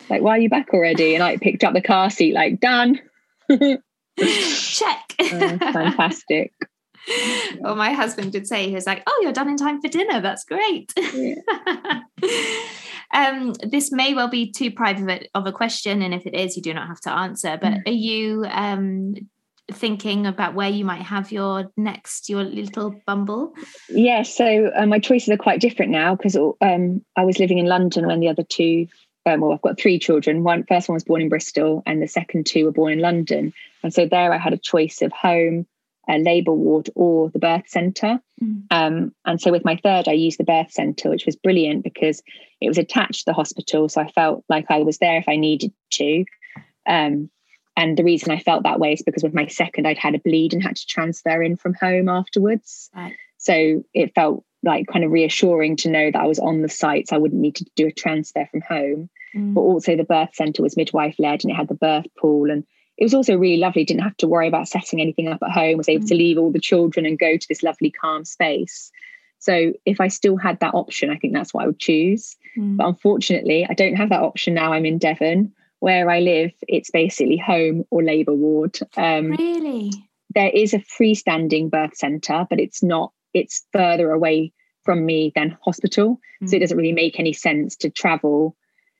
Like, 0.09 0.21
why 0.21 0.37
are 0.37 0.41
you 0.41 0.49
back 0.49 0.69
already?" 0.73 1.15
And 1.15 1.23
I 1.23 1.37
picked 1.37 1.63
up 1.63 1.73
the 1.73 1.81
car 1.81 2.09
seat, 2.09 2.33
like, 2.33 2.59
done. 2.59 2.99
Check. 3.49 5.15
uh, 5.19 5.57
fantastic. 5.73 6.53
Well, 7.59 7.75
my 7.75 7.93
husband 7.93 8.31
did 8.31 8.47
say 8.47 8.67
he 8.67 8.75
was 8.75 8.85
like, 8.85 9.03
"Oh, 9.07 9.19
you're 9.23 9.33
done 9.33 9.49
in 9.49 9.57
time 9.57 9.81
for 9.81 9.87
dinner. 9.87 10.21
That's 10.21 10.43
great." 10.43 10.93
Yeah. 11.13 11.35
um, 13.13 13.53
this 13.63 13.91
may 13.91 14.13
well 14.13 14.27
be 14.27 14.51
too 14.51 14.71
private 14.71 15.29
of 15.33 15.45
a 15.45 15.51
question, 15.51 16.01
and 16.01 16.13
if 16.13 16.25
it 16.25 16.33
is, 16.33 16.55
you 16.55 16.61
do 16.61 16.73
not 16.73 16.87
have 16.87 17.01
to 17.01 17.11
answer. 17.11 17.57
But 17.61 17.73
mm. 17.73 17.87
are 17.87 17.91
you 17.91 18.45
um, 18.49 19.15
thinking 19.71 20.25
about 20.25 20.53
where 20.53 20.69
you 20.69 20.85
might 20.85 21.01
have 21.01 21.31
your 21.31 21.71
next 21.75 22.29
your 22.29 22.43
little 22.43 22.95
bumble 23.07 23.53
yeah 23.89 24.21
so 24.21 24.71
uh, 24.75 24.85
my 24.85 24.99
choices 24.99 25.29
are 25.29 25.37
quite 25.37 25.59
different 25.59 25.91
now 25.91 26.15
because 26.15 26.37
um, 26.61 27.03
i 27.15 27.25
was 27.25 27.39
living 27.39 27.57
in 27.57 27.65
london 27.65 28.05
when 28.05 28.19
the 28.19 28.27
other 28.27 28.43
two 28.43 28.87
um, 29.25 29.41
well 29.41 29.51
i've 29.51 29.61
got 29.61 29.79
three 29.79 29.97
children 29.97 30.43
one 30.43 30.63
first 30.65 30.87
one 30.87 30.93
was 30.93 31.03
born 31.03 31.21
in 31.21 31.29
bristol 31.29 31.81
and 31.87 31.99
the 31.99 32.07
second 32.07 32.45
two 32.45 32.65
were 32.65 32.71
born 32.71 32.93
in 32.93 32.99
london 32.99 33.51
and 33.81 33.91
so 33.91 34.05
there 34.05 34.31
i 34.31 34.37
had 34.37 34.53
a 34.53 34.57
choice 34.57 35.01
of 35.01 35.11
home 35.11 35.65
a 36.09 36.17
labour 36.17 36.53
ward 36.53 36.89
or 36.95 37.29
the 37.29 37.39
birth 37.39 37.67
centre 37.67 38.19
mm. 38.41 38.63
um, 38.71 39.13
and 39.25 39.41
so 39.41 39.51
with 39.51 39.65
my 39.65 39.75
third 39.83 40.07
i 40.07 40.13
used 40.13 40.39
the 40.39 40.43
birth 40.43 40.71
centre 40.71 41.09
which 41.09 41.25
was 41.25 41.35
brilliant 41.35 41.83
because 41.83 42.21
it 42.61 42.67
was 42.67 42.77
attached 42.77 43.19
to 43.19 43.25
the 43.25 43.33
hospital 43.33 43.89
so 43.89 44.01
i 44.01 44.07
felt 44.11 44.43
like 44.49 44.65
i 44.69 44.79
was 44.79 44.97
there 44.99 45.17
if 45.17 45.27
i 45.27 45.35
needed 45.35 45.71
to 45.91 46.23
um, 46.87 47.29
and 47.77 47.97
the 47.97 48.03
reason 48.03 48.31
I 48.31 48.39
felt 48.39 48.63
that 48.63 48.79
way 48.79 48.93
is 48.93 49.01
because 49.01 49.23
with 49.23 49.33
my 49.33 49.47
second, 49.47 49.85
I'd 49.85 49.97
had 49.97 50.15
a 50.15 50.19
bleed 50.19 50.53
and 50.53 50.63
had 50.63 50.77
to 50.77 50.87
transfer 50.87 51.41
in 51.41 51.57
from 51.57 51.73
home 51.73 52.07
afterwards. 52.07 52.89
Right. 52.95 53.15
So 53.37 53.83
it 53.93 54.15
felt 54.15 54.45
like 54.63 54.87
kind 54.87 55.03
of 55.03 55.11
reassuring 55.11 55.75
to 55.77 55.89
know 55.89 56.09
that 56.09 56.21
I 56.21 56.25
was 56.25 56.39
on 56.39 56.61
the 56.61 56.69
site, 56.69 57.09
so 57.09 57.15
I 57.15 57.19
wouldn't 57.19 57.41
need 57.41 57.55
to 57.57 57.65
do 57.75 57.87
a 57.87 57.91
transfer 57.91 58.47
from 58.49 58.61
home. 58.61 59.09
Mm. 59.35 59.53
But 59.53 59.61
also, 59.61 59.95
the 59.95 60.05
birth 60.05 60.33
centre 60.33 60.63
was 60.63 60.77
midwife 60.77 61.15
led 61.19 61.43
and 61.43 61.51
it 61.51 61.55
had 61.55 61.67
the 61.67 61.75
birth 61.75 62.07
pool. 62.17 62.49
And 62.49 62.65
it 62.97 63.03
was 63.03 63.13
also 63.13 63.37
really 63.37 63.57
lovely. 63.57 63.83
Didn't 63.83 64.03
have 64.03 64.17
to 64.17 64.27
worry 64.27 64.47
about 64.47 64.67
setting 64.67 65.01
anything 65.01 65.27
up 65.27 65.43
at 65.43 65.51
home, 65.51 65.77
was 65.77 65.89
able 65.89 66.05
mm. 66.05 66.09
to 66.09 66.15
leave 66.15 66.37
all 66.37 66.51
the 66.51 66.59
children 66.59 67.05
and 67.05 67.19
go 67.19 67.37
to 67.37 67.47
this 67.47 67.63
lovely, 67.63 67.91
calm 67.91 68.25
space. 68.25 68.91
So 69.39 69.73
if 69.85 70.01
I 70.01 70.07
still 70.07 70.37
had 70.37 70.59
that 70.59 70.73
option, 70.73 71.09
I 71.09 71.17
think 71.17 71.33
that's 71.33 71.53
what 71.53 71.63
I 71.63 71.67
would 71.67 71.79
choose. 71.79 72.35
Mm. 72.57 72.77
But 72.77 72.87
unfortunately, 72.87 73.67
I 73.69 73.73
don't 73.73 73.95
have 73.95 74.09
that 74.09 74.23
option 74.23 74.53
now. 74.53 74.73
I'm 74.73 74.85
in 74.85 74.97
Devon 74.97 75.53
where 75.79 76.09
I 76.09 76.19
live, 76.19 76.51
it's 76.67 76.89
basically 76.89 77.37
home 77.37 77.83
or 77.91 78.01
labour 78.01 78.33
ward. 78.33 78.79
Um, 78.97 79.31
really? 79.31 79.91
There 80.33 80.49
is 80.49 80.73
a 80.73 80.79
freestanding 80.79 81.69
birth 81.69 81.95
centre, 81.95 82.47
but 82.49 82.59
it's 82.59 82.81
not, 82.81 83.11
it's 83.33 83.65
further 83.71 84.11
away 84.11 84.51
from 84.83 85.05
me 85.05 85.31
than 85.35 85.57
hospital. 85.63 86.19
Mm. 86.41 86.49
So 86.49 86.55
it 86.55 86.57
mm. 86.57 86.61
doesn't 86.61 86.77
really 86.77 86.91
make 86.91 87.19
any 87.19 87.33
sense 87.33 87.75
to 87.77 87.89
travel 87.89 88.55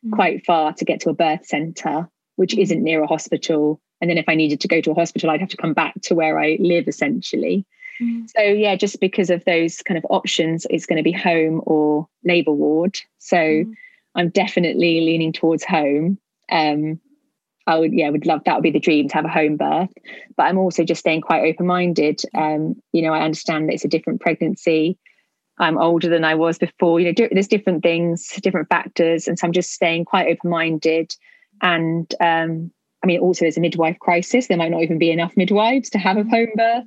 mm. 0.05 0.11
quite 0.11 0.45
far 0.45 0.73
to 0.73 0.85
get 0.85 0.99
to 1.01 1.09
a 1.09 1.15
birth 1.15 1.45
centre, 1.45 2.07
which 2.35 2.55
mm. 2.55 2.61
isn't 2.61 2.83
near 2.83 3.03
a 3.03 3.07
hospital. 3.07 3.79
And 4.01 4.09
then 4.09 4.17
if 4.17 4.25
I 4.27 4.35
needed 4.35 4.61
to 4.61 4.67
go 4.67 4.81
to 4.81 4.91
a 4.91 4.95
hospital, 4.95 5.29
I'd 5.29 5.39
have 5.39 5.49
to 5.49 5.57
come 5.57 5.73
back 5.73 5.93
to 6.03 6.15
where 6.15 6.39
I 6.39 6.57
live 6.59 6.87
essentially. 6.87 7.65
Mm. 8.01 8.29
So 8.35 8.41
yeah, 8.41 8.75
just 8.75 8.99
because 8.99 9.29
of 9.29 9.45
those 9.45 9.81
kind 9.81 9.97
of 9.97 10.05
options, 10.09 10.67
it's 10.69 10.85
going 10.85 10.97
to 10.97 11.03
be 11.03 11.11
home 11.11 11.61
or 11.65 12.07
labour 12.23 12.51
ward. 12.51 12.99
So 13.19 13.37
mm. 13.37 13.73
I'm 14.15 14.29
definitely 14.29 15.01
leaning 15.01 15.33
towards 15.33 15.63
home 15.63 16.17
um, 16.51 16.99
I 17.67 17.77
would, 17.77 17.93
yeah, 17.93 18.09
would 18.09 18.25
love 18.25 18.43
that 18.45 18.55
would 18.55 18.63
be 18.63 18.71
the 18.71 18.79
dream 18.79 19.07
to 19.07 19.15
have 19.15 19.25
a 19.25 19.29
home 19.29 19.57
birth. 19.57 19.89
But 20.37 20.43
I'm 20.43 20.57
also 20.57 20.83
just 20.83 20.99
staying 20.99 21.21
quite 21.21 21.45
open 21.45 21.65
minded. 21.65 22.21
Um, 22.35 22.75
you 22.91 23.01
know, 23.01 23.13
I 23.13 23.21
understand 23.21 23.67
that 23.67 23.73
it's 23.73 23.85
a 23.85 23.89
different 23.89 24.21
pregnancy. 24.21 24.97
I'm 25.57 25.77
older 25.77 26.09
than 26.09 26.23
I 26.23 26.35
was 26.35 26.57
before. 26.57 26.99
You 26.99 27.07
know, 27.11 27.27
there's 27.31 27.47
different 27.47 27.81
things, 27.81 28.27
different 28.41 28.69
factors, 28.69 29.27
and 29.27 29.39
so 29.39 29.47
I'm 29.47 29.53
just 29.53 29.71
staying 29.71 30.05
quite 30.05 30.27
open 30.27 30.49
minded. 30.49 31.15
And 31.61 32.13
um, 32.19 32.71
I 33.03 33.07
mean, 33.07 33.19
also 33.19 33.45
there's 33.45 33.57
a 33.57 33.61
midwife 33.61 33.99
crisis. 33.99 34.47
There 34.47 34.57
might 34.57 34.71
not 34.71 34.83
even 34.83 34.97
be 34.97 35.11
enough 35.11 35.35
midwives 35.35 35.89
to 35.91 35.99
have 35.99 36.17
a 36.17 36.23
home 36.23 36.51
birth. 36.55 36.85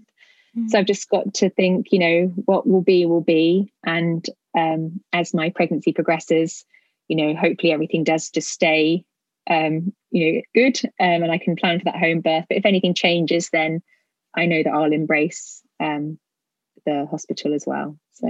Mm-hmm. 0.56 0.68
So 0.68 0.78
I've 0.78 0.86
just 0.86 1.08
got 1.08 1.34
to 1.34 1.50
think, 1.50 1.88
you 1.92 1.98
know, 1.98 2.32
what 2.44 2.66
will 2.66 2.82
be 2.82 3.06
will 3.06 3.20
be. 3.20 3.72
And 3.84 4.24
um, 4.56 5.00
as 5.12 5.34
my 5.34 5.50
pregnancy 5.50 5.92
progresses, 5.92 6.64
you 7.08 7.16
know, 7.16 7.34
hopefully 7.34 7.72
everything 7.72 8.04
does 8.04 8.30
just 8.30 8.50
stay 8.50 9.04
um, 9.48 9.92
you 10.10 10.32
know, 10.32 10.42
good, 10.54 10.80
um, 11.00 11.22
and 11.22 11.32
I 11.32 11.38
can 11.38 11.56
plan 11.56 11.78
for 11.78 11.86
that 11.86 11.96
home 11.96 12.20
birth. 12.20 12.44
But 12.48 12.58
if 12.58 12.66
anything 12.66 12.94
changes, 12.94 13.50
then 13.50 13.82
I 14.36 14.46
know 14.46 14.62
that 14.62 14.72
I'll 14.72 14.92
embrace 14.92 15.62
um, 15.80 16.18
the 16.86 17.06
hospital 17.10 17.54
as 17.54 17.64
well. 17.66 17.98
So, 18.12 18.28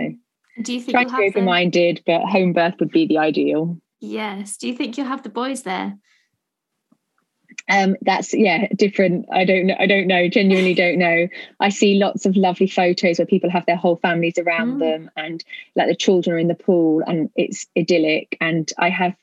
do 0.62 0.74
you 0.74 0.81
think 0.81 0.92
trying 0.92 1.11
to 1.11 1.16
be 1.16 1.27
open 1.27 1.44
minded, 1.44 2.03
but 2.07 2.22
home 2.22 2.53
birth 2.53 2.74
would 2.81 2.90
be 2.90 3.07
the 3.07 3.18
ideal. 3.18 3.79
Yes. 4.01 4.57
Do 4.57 4.68
you 4.68 4.74
think 4.74 4.96
you'll 4.96 5.07
have 5.07 5.22
the 5.22 5.29
boys 5.29 5.62
there? 5.62 5.96
Um 7.68 7.96
that's 8.02 8.35
yeah 8.35 8.66
different 8.76 9.26
i 9.33 9.44
don't 9.44 9.66
know 9.66 9.76
i 9.78 9.87
don't 9.87 10.07
know 10.07 10.28
genuinely 10.28 10.74
don't 10.74 10.98
know 10.98 11.28
i 11.61 11.68
see 11.68 11.94
lots 11.94 12.26
of 12.26 12.37
lovely 12.37 12.66
photos 12.66 13.18
where 13.18 13.26
people 13.26 13.50
have 13.50 13.66
their 13.66 13.76
whole 13.76 13.96
families 13.96 14.38
around 14.38 14.76
mm. 14.76 14.81
them 14.81 15.11
and 15.16 15.44
like 15.76 15.88
the 15.88 15.96
children 15.96 16.35
are 16.35 16.38
in 16.38 16.48
the 16.48 16.54
pool 16.54 17.02
and 17.07 17.31
it's 17.37 17.66
idyllic 17.76 18.37
and 18.40 18.72
i 18.78 18.88
have 18.88 19.14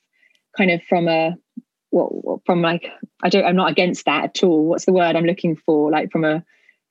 kind 0.57 0.71
of 0.71 0.81
from 0.83 1.07
a 1.07 1.35
what 1.95 2.41
from 2.45 2.61
like 2.61 2.91
I 3.23 3.29
don't 3.29 3.45
I'm 3.45 3.55
not 3.55 3.71
against 3.71 4.05
that 4.05 4.25
at 4.25 4.43
all. 4.43 4.65
What's 4.65 4.85
the 4.85 4.93
word 4.93 5.15
I'm 5.15 5.25
looking 5.25 5.55
for? 5.55 5.89
Like 5.89 6.11
from 6.11 6.25
a 6.25 6.43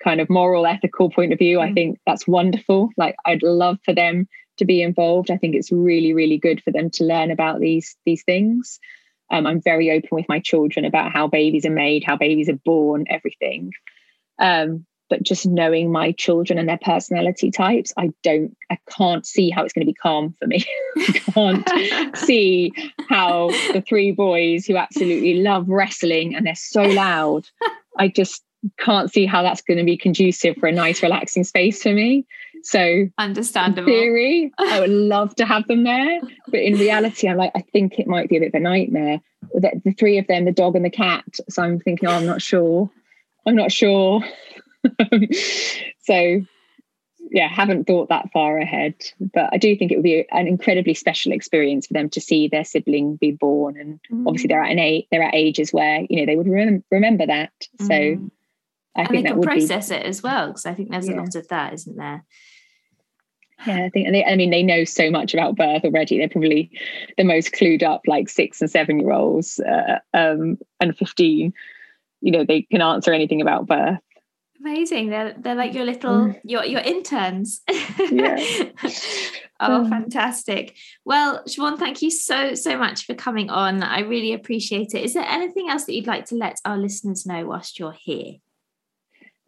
kind 0.03 0.21
of 0.21 0.31
moral 0.31 0.67
ethical 0.67 1.11
point 1.11 1.33
of 1.33 1.39
view, 1.39 1.59
mm. 1.59 1.71
I 1.71 1.73
think 1.73 1.99
that's 2.07 2.27
wonderful. 2.27 2.91
Like 2.97 3.17
I'd 3.25 3.43
love 3.43 3.79
for 3.85 3.95
them 3.95 4.27
to 4.59 4.65
be 4.65 4.83
involved. 4.83 5.31
I 5.31 5.37
think 5.37 5.55
it's 5.55 5.71
really 5.71 6.15
really 6.15 6.39
good 6.39 6.63
for 6.63 6.73
them 6.73 6.91
to 6.91 7.05
learn 7.05 7.31
about 7.31 7.61
these 7.61 7.97
these 8.05 8.25
things. 8.25 8.81
Um, 9.31 9.47
I'm 9.47 9.61
very 9.61 9.91
open 9.91 10.11
with 10.13 10.29
my 10.29 10.41
children 10.41 10.85
about 10.85 11.13
how 11.13 11.27
babies 11.27 11.65
are 11.65 11.71
made, 11.71 12.05
how 12.05 12.17
babies 12.17 12.49
are 12.49 12.61
born, 12.65 13.05
everything. 13.09 13.73
Um, 14.39 14.87
but 15.11 15.23
just 15.23 15.47
knowing 15.47 15.93
my 15.93 16.13
children 16.13 16.59
and 16.59 16.69
their 16.69 16.79
personality 16.79 17.51
types 17.51 17.93
i 17.97 18.11
don't 18.23 18.57
i 18.71 18.79
can't 18.97 19.27
see 19.27 19.51
how 19.51 19.63
it's 19.63 19.73
going 19.73 19.87
to 19.87 19.91
be 19.91 19.95
calm 19.95 20.35
for 20.39 20.47
me 20.47 20.65
i 20.97 21.13
can't 21.33 22.17
see 22.17 22.73
how 23.09 23.49
the 23.73 23.85
three 23.87 24.13
boys 24.13 24.67
who 24.67 24.77
absolutely 24.77 25.35
love 25.35 25.69
wrestling 25.69 26.35
and 26.35 26.47
they're 26.47 26.55
so 26.55 26.83
loud 26.83 27.47
i 27.99 28.09
just 28.09 28.43
can't 28.79 29.13
see 29.13 29.27
how 29.27 29.43
that's 29.43 29.63
going 29.63 29.79
to 29.79 29.85
be 29.85 29.97
conducive 29.97 30.57
for 30.57 30.67
a 30.67 30.73
nice 30.73 31.03
relaxing 31.03 31.45
space 31.45 31.83
for 31.83 31.93
me 31.93 32.27
so 32.65 33.07
understandable 33.19 33.89
in 33.89 33.99
theory 33.99 34.53
i 34.59 34.81
would 34.81 34.91
love 35.15 35.35
to 35.35 35.45
have 35.45 35.67
them 35.69 35.85
there 35.85 36.21
but 36.49 36.61
in 36.61 36.79
reality 36.79 37.29
i'm 37.29 37.37
like 37.37 37.53
i 37.55 37.61
think 37.73 37.99
it 37.99 38.07
might 38.07 38.29
be 38.29 38.37
a 38.37 38.41
bit 38.41 38.49
of 38.49 38.55
a 38.55 38.61
nightmare 38.61 39.21
the, 39.55 39.81
the 39.85 39.93
three 39.93 40.19
of 40.19 40.27
them 40.27 40.45
the 40.45 40.53
dog 40.53 40.75
and 40.75 40.85
the 40.85 40.91
cat 40.91 41.25
so 41.49 41.63
i'm 41.63 41.79
thinking 41.79 42.09
oh 42.09 42.13
i'm 42.13 42.27
not 42.27 42.43
sure 42.43 42.91
i'm 43.47 43.57
not 43.57 43.71
sure 43.71 44.23
so 46.01 46.41
yeah, 47.31 47.49
haven't 47.49 47.87
thought 47.87 48.11
that 48.11 48.31
far 48.33 48.59
ahead, 48.59 48.95
but 49.19 49.49
I 49.53 49.57
do 49.57 49.77
think 49.77 49.91
it 49.91 49.97
would 49.97 50.05
be 50.05 50.25
an 50.31 50.47
incredibly 50.47 50.95
special 50.95 51.33
experience 51.33 51.87
for 51.87 51.95
them 51.95 52.09
to 52.11 52.21
see 52.21 52.47
their 52.47 52.65
sibling 52.65 53.17
be 53.17 53.33
born, 53.33 53.79
and 53.79 54.01
mm. 54.13 54.25
obviously 54.27 54.49
they're 54.49 54.63
at 54.63 54.71
an 54.71 54.79
age 54.79 55.07
they're 55.11 55.23
at 55.23 55.35
ages 55.35 55.73
where 55.73 56.07
you 56.09 56.21
know 56.21 56.27
they 56.27 56.37
would 56.37 56.49
rem- 56.49 56.85
remember 56.93 57.27
that. 57.27 57.53
So 57.81 57.89
mm. 57.89 58.31
I 58.97 59.01
and 59.01 59.09
think 59.09 59.27
they 59.27 59.33
can 59.33 59.43
process 59.43 59.89
be, 59.89 59.97
it 59.97 60.07
as 60.07 60.23
well 60.23 60.49
because 60.49 60.67
I 60.67 60.75
think 60.75 60.91
there's 60.91 61.09
yeah. 61.09 61.17
a 61.17 61.21
lot 61.21 61.35
of 61.35 61.49
that, 61.49 61.75
isn't 61.75 61.97
there? 61.97 62.25
Yeah, 63.67 63.85
I 63.85 63.91
think, 63.91 64.11
they, 64.11 64.25
I 64.25 64.37
mean, 64.37 64.51
they 64.51 64.63
know 64.63 64.85
so 64.85 65.11
much 65.11 65.35
about 65.35 65.57
birth 65.57 65.85
already. 65.85 66.19
They're 66.19 66.29
probably 66.29 66.71
the 67.17 67.25
most 67.25 67.53
clued 67.53 67.83
up, 67.83 68.03
like 68.07 68.29
six 68.29 68.61
and 68.61 68.71
seven 68.71 69.01
year 69.01 69.13
olds, 69.13 69.61
uh, 69.61 69.99
um, 70.13 70.59
and 70.81 70.97
fifteen. 70.97 71.53
You 72.21 72.33
know, 72.33 72.45
they 72.45 72.63
can 72.63 72.81
answer 72.81 73.13
anything 73.13 73.41
about 73.41 73.67
birth. 73.67 73.99
Amazing. 74.61 75.11
They're 75.11 75.35
they're 75.39 75.55
like 75.55 75.75
your 75.75 75.85
little 75.85 76.27
mm. 76.27 76.41
your 76.45 76.65
your 76.65 76.81
interns. 76.81 77.63
yeah. 78.11 78.37
Oh, 79.61 79.89
fantastic. 79.89 80.75
Well, 81.05 81.43
Siobhan, 81.45 81.79
thank 81.79 82.03
you 82.03 82.11
so, 82.11 82.55
so 82.55 82.77
much 82.77 83.07
for 83.07 83.15
coming 83.15 83.51
on. 83.51 83.83
I 83.83 84.01
really 84.01 84.33
appreciate 84.33 84.95
it. 84.95 85.05
Is 85.05 85.15
there 85.15 85.27
anything 85.27 85.71
else 85.71 85.85
that 85.85 85.95
you'd 85.95 86.07
like 86.07 86.27
to 86.27 86.35
let 86.35 86.61
our 86.65 86.77
listeners 86.77 87.25
know 87.25 87.47
whilst 87.47 87.79
you're 87.79 87.97
here? 87.99 88.35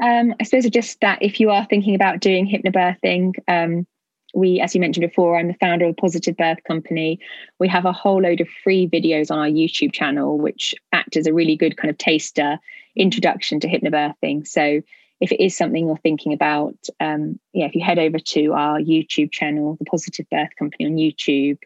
Um, 0.02 0.34
I 0.38 0.44
suppose 0.44 0.68
just 0.70 1.00
that 1.00 1.22
if 1.22 1.40
you 1.40 1.50
are 1.50 1.66
thinking 1.66 1.94
about 1.94 2.20
doing 2.20 2.46
hypnobirthing, 2.46 3.34
um, 3.48 3.86
we, 4.36 4.60
as 4.60 4.74
you 4.74 4.80
mentioned 4.82 5.08
before, 5.08 5.38
I'm 5.38 5.48
the 5.48 5.54
founder 5.54 5.86
of 5.86 5.96
Positive 5.96 6.36
Birth 6.36 6.58
Company. 6.68 7.18
We 7.58 7.68
have 7.68 7.86
a 7.86 7.92
whole 7.92 8.20
load 8.20 8.42
of 8.42 8.48
free 8.62 8.86
videos 8.86 9.30
on 9.30 9.38
our 9.38 9.48
YouTube 9.48 9.92
channel, 9.92 10.38
which 10.38 10.74
act 10.92 11.16
as 11.16 11.26
a 11.26 11.32
really 11.32 11.56
good 11.56 11.78
kind 11.78 11.90
of 11.90 11.96
taster 11.96 12.58
introduction 12.94 13.60
to 13.60 13.66
hypnobirthing. 13.66 14.46
So 14.46 14.82
if 15.20 15.32
it 15.32 15.42
is 15.42 15.56
something 15.56 15.86
you're 15.86 15.96
thinking 15.96 16.34
about, 16.34 16.76
um, 17.00 17.40
yeah, 17.54 17.64
if 17.64 17.74
you 17.74 17.82
head 17.82 17.98
over 17.98 18.18
to 18.18 18.52
our 18.52 18.78
YouTube 18.78 19.32
channel, 19.32 19.76
the 19.78 19.86
Positive 19.86 20.26
Birth 20.30 20.50
Company 20.58 20.84
on 20.84 20.96
YouTube, 20.96 21.58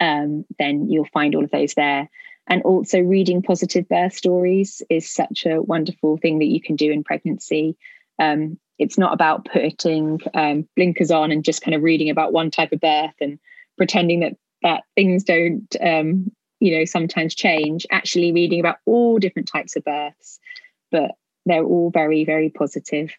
um, 0.00 0.44
then 0.58 0.90
you'll 0.90 1.08
find 1.12 1.36
all 1.36 1.44
of 1.44 1.52
those 1.52 1.74
there. 1.74 2.10
And 2.48 2.62
also, 2.62 2.98
reading 2.98 3.42
positive 3.42 3.88
birth 3.88 4.14
stories 4.14 4.82
is 4.90 5.08
such 5.08 5.46
a 5.46 5.62
wonderful 5.62 6.16
thing 6.16 6.40
that 6.40 6.46
you 6.46 6.60
can 6.60 6.74
do 6.74 6.90
in 6.90 7.04
pregnancy. 7.04 7.76
Um, 8.18 8.58
it's 8.78 8.98
not 8.98 9.12
about 9.12 9.46
putting 9.46 10.20
um, 10.34 10.68
blinkers 10.76 11.10
on 11.10 11.32
and 11.32 11.44
just 11.44 11.62
kind 11.62 11.74
of 11.74 11.82
reading 11.82 12.10
about 12.10 12.32
one 12.32 12.50
type 12.50 12.72
of 12.72 12.80
birth 12.80 13.14
and 13.20 13.38
pretending 13.76 14.20
that 14.20 14.36
that 14.62 14.82
things 14.96 15.22
don't, 15.22 15.76
um, 15.80 16.30
you 16.60 16.76
know, 16.76 16.84
sometimes 16.84 17.34
change. 17.34 17.86
Actually, 17.90 18.32
reading 18.32 18.60
about 18.60 18.78
all 18.86 19.18
different 19.18 19.48
types 19.48 19.76
of 19.76 19.84
births, 19.84 20.38
but 20.90 21.12
they're 21.46 21.64
all 21.64 21.90
very, 21.90 22.24
very 22.24 22.50
positive. 22.50 23.12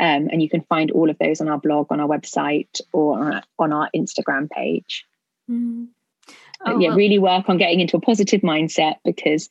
Um, 0.00 0.28
and 0.30 0.42
you 0.42 0.48
can 0.48 0.62
find 0.62 0.90
all 0.90 1.10
of 1.10 1.18
those 1.18 1.40
on 1.40 1.48
our 1.48 1.58
blog, 1.58 1.88
on 1.90 2.00
our 2.00 2.08
website, 2.08 2.80
or 2.92 3.42
on 3.58 3.72
our, 3.72 3.90
Instagram 3.94 4.50
page. 4.50 5.04
Mm. 5.50 5.88
Oh, 6.64 6.78
yeah, 6.78 6.88
well. 6.88 6.96
really 6.96 7.18
work 7.18 7.48
on 7.48 7.58
getting 7.58 7.80
into 7.80 7.96
a 7.96 8.00
positive 8.00 8.40
mindset 8.40 8.96
because 9.04 9.48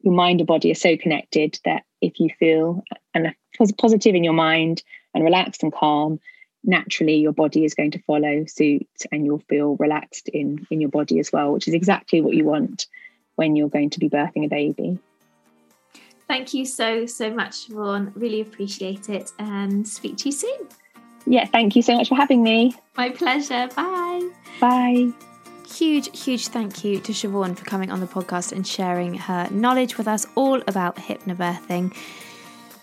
your 0.00 0.14
mind 0.14 0.40
and 0.40 0.46
body 0.46 0.70
are 0.70 0.76
so 0.76 0.96
connected 0.96 1.58
that 1.64 1.82
if 2.00 2.18
you 2.18 2.28
feel 2.38 2.82
and 3.14 3.34
positive 3.78 4.14
in 4.14 4.24
your 4.24 4.34
mind 4.34 4.82
and 5.14 5.24
relaxed 5.24 5.62
and 5.62 5.72
calm, 5.72 6.20
naturally 6.64 7.16
your 7.16 7.32
body 7.32 7.64
is 7.64 7.74
going 7.74 7.90
to 7.90 7.98
follow 8.00 8.44
suit 8.46 8.88
and 9.12 9.24
you'll 9.24 9.38
feel 9.50 9.76
relaxed 9.76 10.28
in 10.28 10.66
in 10.70 10.80
your 10.80 10.90
body 10.90 11.18
as 11.18 11.32
well, 11.32 11.52
which 11.52 11.68
is 11.68 11.74
exactly 11.74 12.20
what 12.20 12.34
you 12.34 12.44
want 12.44 12.86
when 13.36 13.56
you're 13.56 13.68
going 13.68 13.90
to 13.90 13.98
be 13.98 14.08
birthing 14.08 14.44
a 14.44 14.48
baby. 14.48 14.98
Thank 16.26 16.54
you 16.54 16.64
so 16.64 17.06
so 17.06 17.30
much, 17.30 17.68
Siobhan. 17.68 18.12
Really 18.14 18.40
appreciate 18.40 19.08
it 19.08 19.32
and 19.38 19.86
speak 19.86 20.16
to 20.18 20.26
you 20.26 20.32
soon. 20.32 20.68
Yeah, 21.26 21.46
thank 21.46 21.76
you 21.76 21.82
so 21.82 21.96
much 21.96 22.08
for 22.08 22.16
having 22.16 22.42
me. 22.42 22.74
My 22.96 23.10
pleasure. 23.10 23.68
Bye. 23.74 24.28
Bye. 24.60 25.12
Huge, 25.66 26.18
huge 26.18 26.48
thank 26.48 26.84
you 26.84 27.00
to 27.00 27.12
Siobhan 27.12 27.56
for 27.56 27.64
coming 27.64 27.90
on 27.90 28.00
the 28.00 28.06
podcast 28.06 28.52
and 28.52 28.66
sharing 28.66 29.14
her 29.14 29.48
knowledge 29.50 29.96
with 29.96 30.06
us 30.06 30.26
all 30.34 30.60
about 30.68 30.96
hypnobirthing. 30.96 31.94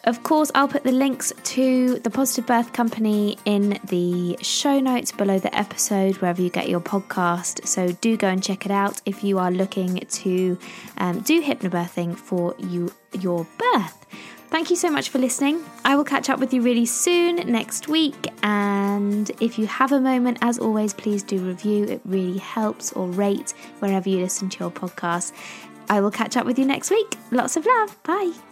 Of 0.04 0.24
course, 0.24 0.52
I'll 0.56 0.68
put 0.68 0.84
the 0.84 0.92
links 0.92 1.32
to 1.44 2.00
the 2.00 2.10
Positive 2.10 2.48
Birth 2.48 2.74
Company 2.74 3.38
in 3.46 3.80
the 3.88 4.36
show 4.42 4.80
notes 4.80 5.12
below 5.12 5.38
the 5.38 5.56
episode, 5.56 6.18
wherever 6.18 6.42
you 6.42 6.50
get 6.50 6.68
your 6.68 6.80
podcast. 6.80 7.68
So 7.68 7.92
do 7.92 8.18
go 8.18 8.28
and 8.28 8.42
check 8.42 8.66
it 8.66 8.72
out 8.72 9.00
if 9.06 9.24
you 9.24 9.38
are 9.38 9.52
looking 9.52 10.00
to 10.00 10.58
um, 10.98 11.20
do 11.20 11.42
hypnobirthing 11.44 12.18
for 12.18 12.56
you 12.58 12.92
your 13.20 13.46
birth. 13.60 14.06
Thank 14.50 14.70
you 14.70 14.76
so 14.76 14.90
much 14.90 15.10
for 15.10 15.20
listening. 15.20 15.64
I 15.86 15.96
will 15.96 16.04
catch 16.04 16.30
up 16.30 16.40
with 16.40 16.54
you 16.54 16.62
really 16.62 16.86
soon 16.86 17.38
next 17.50 17.88
week. 17.88 18.28
And 18.44 19.30
if 19.40 19.58
you 19.58 19.66
have 19.68 19.92
a 19.92 20.02
moment, 20.02 20.40
as 20.42 20.60
always, 20.60 20.94
please 20.94 21.24
do 21.24 21.38
review. 21.40 21.86
It 21.86 22.02
really 22.06 22.40
helps 22.40 22.92
or 22.94 23.08
rate 23.08 23.54
wherever 23.80 24.10
you 24.10 24.20
listen 24.20 24.50
to 24.50 24.60
your 24.60 24.72
podcast. 24.72 25.32
I 25.90 26.02
will 26.02 26.12
catch 26.12 26.36
up 26.36 26.46
with 26.46 26.60
you 26.60 26.66
next 26.66 26.90
week. 26.90 27.18
Lots 27.32 27.56
of 27.56 27.66
love. 27.66 28.02
Bye. 28.04 28.51